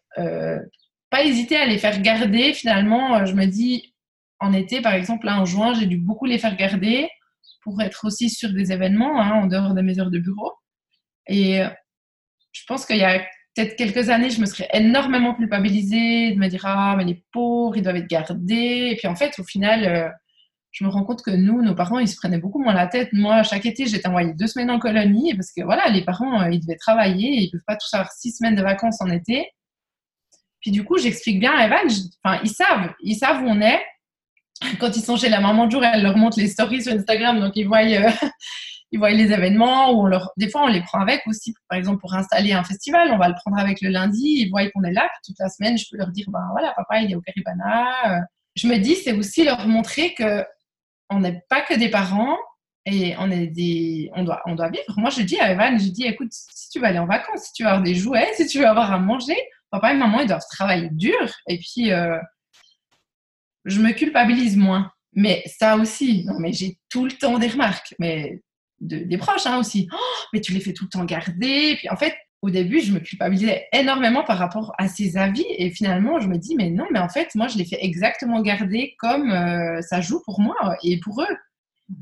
[1.10, 2.52] pas hésiter à les faire garder.
[2.52, 3.94] Finalement, je me dis,
[4.40, 7.08] en été, par exemple, en juin, j'ai dû beaucoup les faire garder
[7.62, 10.52] pour être aussi sur des événements hein, en dehors de mes heures de bureau.
[11.28, 11.68] Et euh,
[12.52, 13.24] je pense qu'il y a
[13.54, 17.76] peut-être quelques années, je me serais énormément culpabilisée de me dire Ah, mais les pauvres,
[17.76, 18.90] ils doivent être gardés.
[18.92, 20.08] Et puis en fait, au final, euh,
[20.72, 23.10] je me rends compte que nous, nos parents, ils se prenaient beaucoup moins la tête.
[23.12, 26.50] Moi, chaque été, j'étais envoyée deux semaines en colonie parce que voilà, les parents, euh,
[26.50, 29.50] ils devaient travailler, ils ne peuvent pas tous avoir six semaines de vacances en été.
[30.60, 31.86] Puis du coup, j'explique bien à Evan,
[32.24, 33.82] enfin, ils savent, ils savent où on est.
[34.78, 37.40] Quand ils sont chez la maman de jour, elle leur montre les stories sur Instagram,
[37.40, 37.82] donc ils voient,
[38.92, 41.54] ils voient les événements ou on leur, des fois on les prend avec aussi.
[41.68, 44.22] Par exemple, pour installer un festival, on va le prendre avec le lundi.
[44.38, 45.10] Ils voient qu'on est là.
[45.24, 48.18] toute la semaine, je peux leur dire, ben voilà, papa, il est au Caribana.
[48.18, 48.20] Euh.
[48.54, 50.44] Je me dis, c'est aussi leur montrer que
[51.08, 52.36] on n'est pas que des parents
[52.84, 54.94] et on est des, on doit, on doit vivre.
[54.98, 57.52] Moi, je dis à Evan, je dis, écoute, si tu vas aller en vacances, si
[57.54, 59.36] tu veux avoir des jouets, si tu veux avoir à manger,
[59.70, 61.34] papa et maman, ils doivent travailler dur.
[61.48, 62.18] Et puis, euh,
[63.64, 64.90] je me culpabilise moins.
[65.14, 67.94] Mais ça aussi, non, mais j'ai tout le temps des remarques.
[67.98, 68.42] Mais
[68.82, 69.88] des proches hein, aussi.
[69.92, 69.96] Oh,
[70.32, 71.76] mais tu les fais tout le temps garder.
[71.76, 75.46] Puis en fait, au début, je me culpabilisais énormément par rapport à ses avis.
[75.48, 78.42] Et finalement, je me dis, mais non, mais en fait, moi, je les fais exactement
[78.42, 81.36] garder comme euh, ça joue pour moi et pour eux.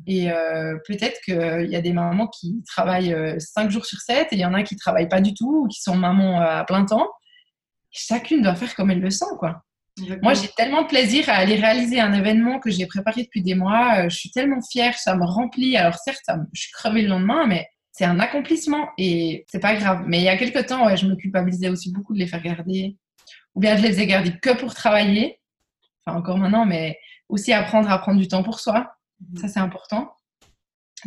[0.06, 4.28] Et euh, peut-être qu'il y a des mamans qui travaillent 5 euh, jours sur 7
[4.30, 6.64] et il y en a qui travaillent pas du tout ou qui sont mamans à
[6.64, 7.10] plein temps.
[7.90, 9.62] Chacune doit faire comme elle le sent, quoi.
[10.22, 13.54] Moi, j'ai tellement de plaisir à aller réaliser un événement que j'ai préparé depuis des
[13.54, 14.08] mois.
[14.08, 15.76] Je suis tellement fière, ça me remplit.
[15.76, 20.04] Alors certes, je suis crevée le lendemain, mais c'est un accomplissement et c'est pas grave.
[20.06, 22.42] Mais il y a quelques temps, ouais, je me culpabilisais aussi beaucoup de les faire
[22.42, 22.96] garder.
[23.54, 25.40] Ou bien je les faisais garder que pour travailler.
[26.06, 26.98] Enfin, encore maintenant, mais
[27.28, 28.92] aussi apprendre à prendre du temps pour soi.
[29.20, 29.40] Mhm.
[29.40, 30.12] Ça, c'est important.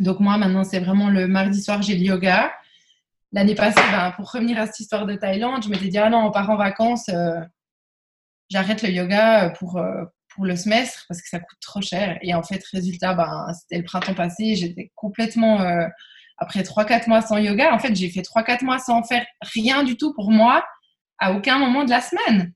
[0.00, 2.52] Donc, moi, maintenant, c'est vraiment le mardi soir, j'ai le yoga.
[3.32, 6.26] L'année passée, ben, pour revenir à cette histoire de Thaïlande, je m'étais dit, ah non,
[6.26, 7.40] on part en vacances, euh,
[8.50, 12.18] j'arrête le yoga pour, euh, pour le semestre parce que ça coûte trop cher.
[12.22, 15.60] Et en fait, résultat, ben, c'était le printemps passé, j'étais complètement.
[15.62, 15.86] Euh,
[16.38, 19.24] après 3-4 mois sans yoga, en fait, j'ai fait 3-4 mois sans faire
[19.54, 20.64] rien du tout pour moi
[21.18, 22.52] à aucun moment de la semaine.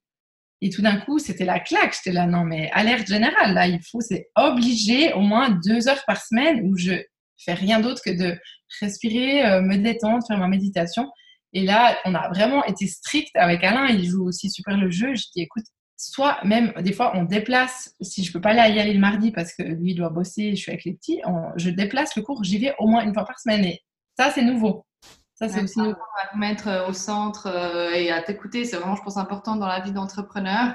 [0.61, 1.95] Et tout d'un coup, c'était la claque.
[1.95, 6.03] J'étais là, non, mais alerte générale, là, il faut, c'est obligé au moins deux heures
[6.07, 6.95] par semaine où je
[7.37, 8.37] fais rien d'autre que de
[8.81, 11.09] respirer, euh, me détendre, faire ma méditation.
[11.53, 13.87] Et là, on a vraiment été strict avec Alain.
[13.87, 15.15] Il joue aussi super le jeu.
[15.15, 15.65] Je dis, écoute,
[15.99, 19.33] soit même des fois on déplace, si je peux pas aller y aller le mardi
[19.33, 21.21] parce que lui doit bosser, je suis avec les petits,
[21.57, 23.83] je déplace le cours, j'y vais au moins une fois par semaine et
[24.17, 24.87] ça c'est nouveau.
[25.35, 25.97] Ça c'est aussi nouveau.
[26.23, 29.57] À te mettre euh, au centre euh, et à t'écouter, c'est vraiment je pense important
[29.57, 30.75] dans la vie d'entrepreneur.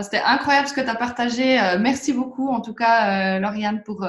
[0.00, 1.60] C'était incroyable ce que tu as partagé.
[1.60, 4.04] Euh, merci beaucoup en tout cas Lauriane pour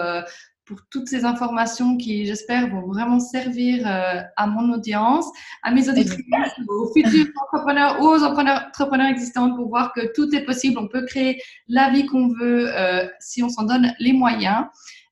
[0.65, 5.27] pour toutes ces informations qui, j'espère, vont vraiment servir euh, à mon audience,
[5.63, 6.17] à mes auditeurs,
[6.67, 10.79] aux futurs entrepreneurs ou aux entrepreneurs existants pour voir que tout est possible.
[10.79, 14.65] On peut créer la vie qu'on veut euh, si on s'en donne les moyens.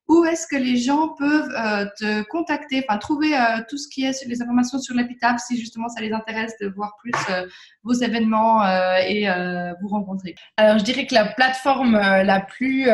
[0.09, 3.31] Où est-ce que les gens peuvent euh, te contacter, enfin trouver
[3.69, 6.97] tout ce qui est les informations sur l'épitaphe si justement ça les intéresse de voir
[6.99, 7.13] plus
[7.83, 8.67] vos événements
[8.99, 9.25] et
[9.81, 10.35] vous rencontrer?
[10.57, 12.89] Alors je dirais que la plateforme la plus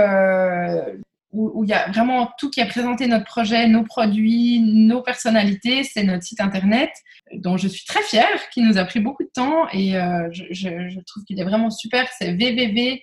[1.31, 5.83] où, il y a vraiment tout qui a présenté notre projet, nos produits, nos personnalités.
[5.83, 6.89] C'est notre site internet
[7.33, 10.99] dont je suis très fière, qui nous a pris beaucoup de temps et euh, je,
[11.05, 12.07] trouve qu'il est vraiment super.
[12.17, 12.99] C'est www.epi-taf.ch.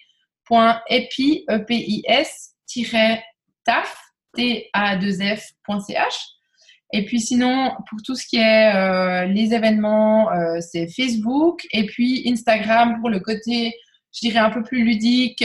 [6.92, 11.66] Et puis sinon, pour tout ce qui est euh, les événements, euh, c'est Facebook.
[11.72, 13.74] Et puis Instagram pour le côté,
[14.14, 15.44] je dirais, un peu plus ludique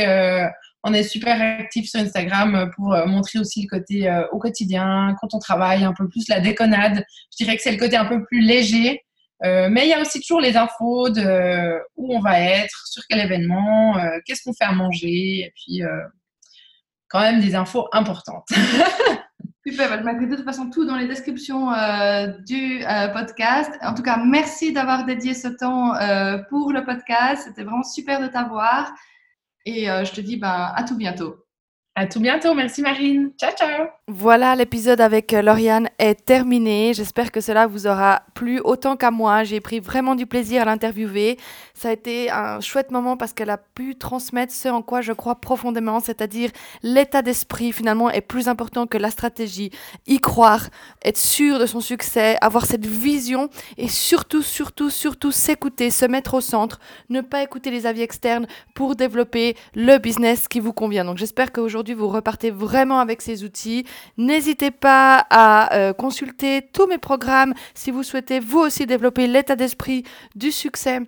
[0.84, 5.16] on est super actif sur Instagram pour euh, montrer aussi le côté euh, au quotidien,
[5.20, 7.06] quand on travaille, un peu plus la déconnade.
[7.32, 9.04] Je dirais que c'est le côté un peu plus léger.
[9.44, 13.04] Euh, mais il y a aussi toujours les infos de où on va être, sur
[13.10, 15.82] quel événement, qu'est-ce qu'on fait à manger, et puis
[17.08, 18.48] quand même des infos importantes.
[19.66, 21.72] Super, je mettrai de toute façon tout dans les descriptions
[22.46, 23.72] du podcast.
[23.82, 25.94] En tout cas, merci d'avoir dédié ce temps
[26.50, 27.44] pour le podcast.
[27.48, 28.92] C'était vraiment super de t'avoir.
[29.66, 31.46] Et euh, je te dis ben, à tout bientôt.
[31.96, 32.54] À tout bientôt.
[32.54, 33.32] Merci Marine.
[33.38, 34.01] Ciao, ciao.
[34.14, 36.94] Voilà, l'épisode avec euh, Lauriane est terminé.
[36.94, 39.46] J'espère que cela vous aura plu autant qu'à moi.
[39.46, 41.38] J'ai pris vraiment du plaisir à l'interviewer.
[41.74, 45.14] Ça a été un chouette moment parce qu'elle a pu transmettre ce en quoi je
[45.14, 46.50] crois profondément, c'est-à-dire
[46.84, 49.72] l'état d'esprit finalement est plus important que la stratégie.
[50.08, 50.68] Y croire,
[51.06, 53.48] être sûr de son succès, avoir cette vision
[53.78, 58.48] et surtout, surtout, surtout s'écouter, se mettre au centre, ne pas écouter les avis externes
[58.76, 61.06] pour développer le business qui vous convient.
[61.06, 63.86] Donc j'espère qu'aujourd'hui vous repartez vraiment avec ces outils.
[64.18, 69.56] N'hésitez pas à euh, consulter tous mes programmes si vous souhaitez vous aussi développer l'état
[69.56, 70.04] d'esprit
[70.36, 71.02] du succès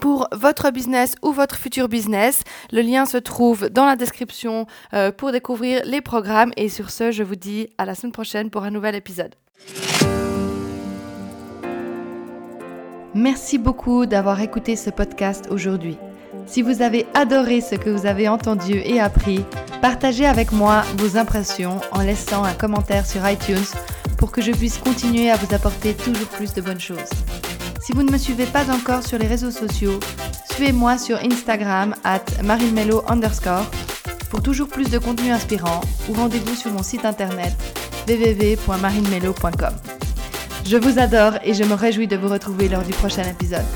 [0.00, 2.42] pour votre business ou votre futur business.
[2.72, 6.52] Le lien se trouve dans la description euh, pour découvrir les programmes.
[6.56, 9.34] Et sur ce, je vous dis à la semaine prochaine pour un nouvel épisode.
[13.14, 15.98] Merci beaucoup d'avoir écouté ce podcast aujourd'hui.
[16.46, 19.44] Si vous avez adoré ce que vous avez entendu et appris,
[19.80, 23.64] partagez avec moi vos impressions en laissant un commentaire sur iTunes
[24.18, 27.10] pour que je puisse continuer à vous apporter toujours plus de bonnes choses.
[27.80, 29.98] Si vous ne me suivez pas encore sur les réseaux sociaux,
[30.52, 32.24] suivez-moi sur Instagram at
[33.08, 33.66] underscore
[34.30, 37.52] pour toujours plus de contenu inspirant ou rendez-vous sur mon site internet
[38.08, 39.74] www.marinemelo.com.
[40.64, 43.66] Je vous adore et je me réjouis de vous retrouver lors du prochain épisode.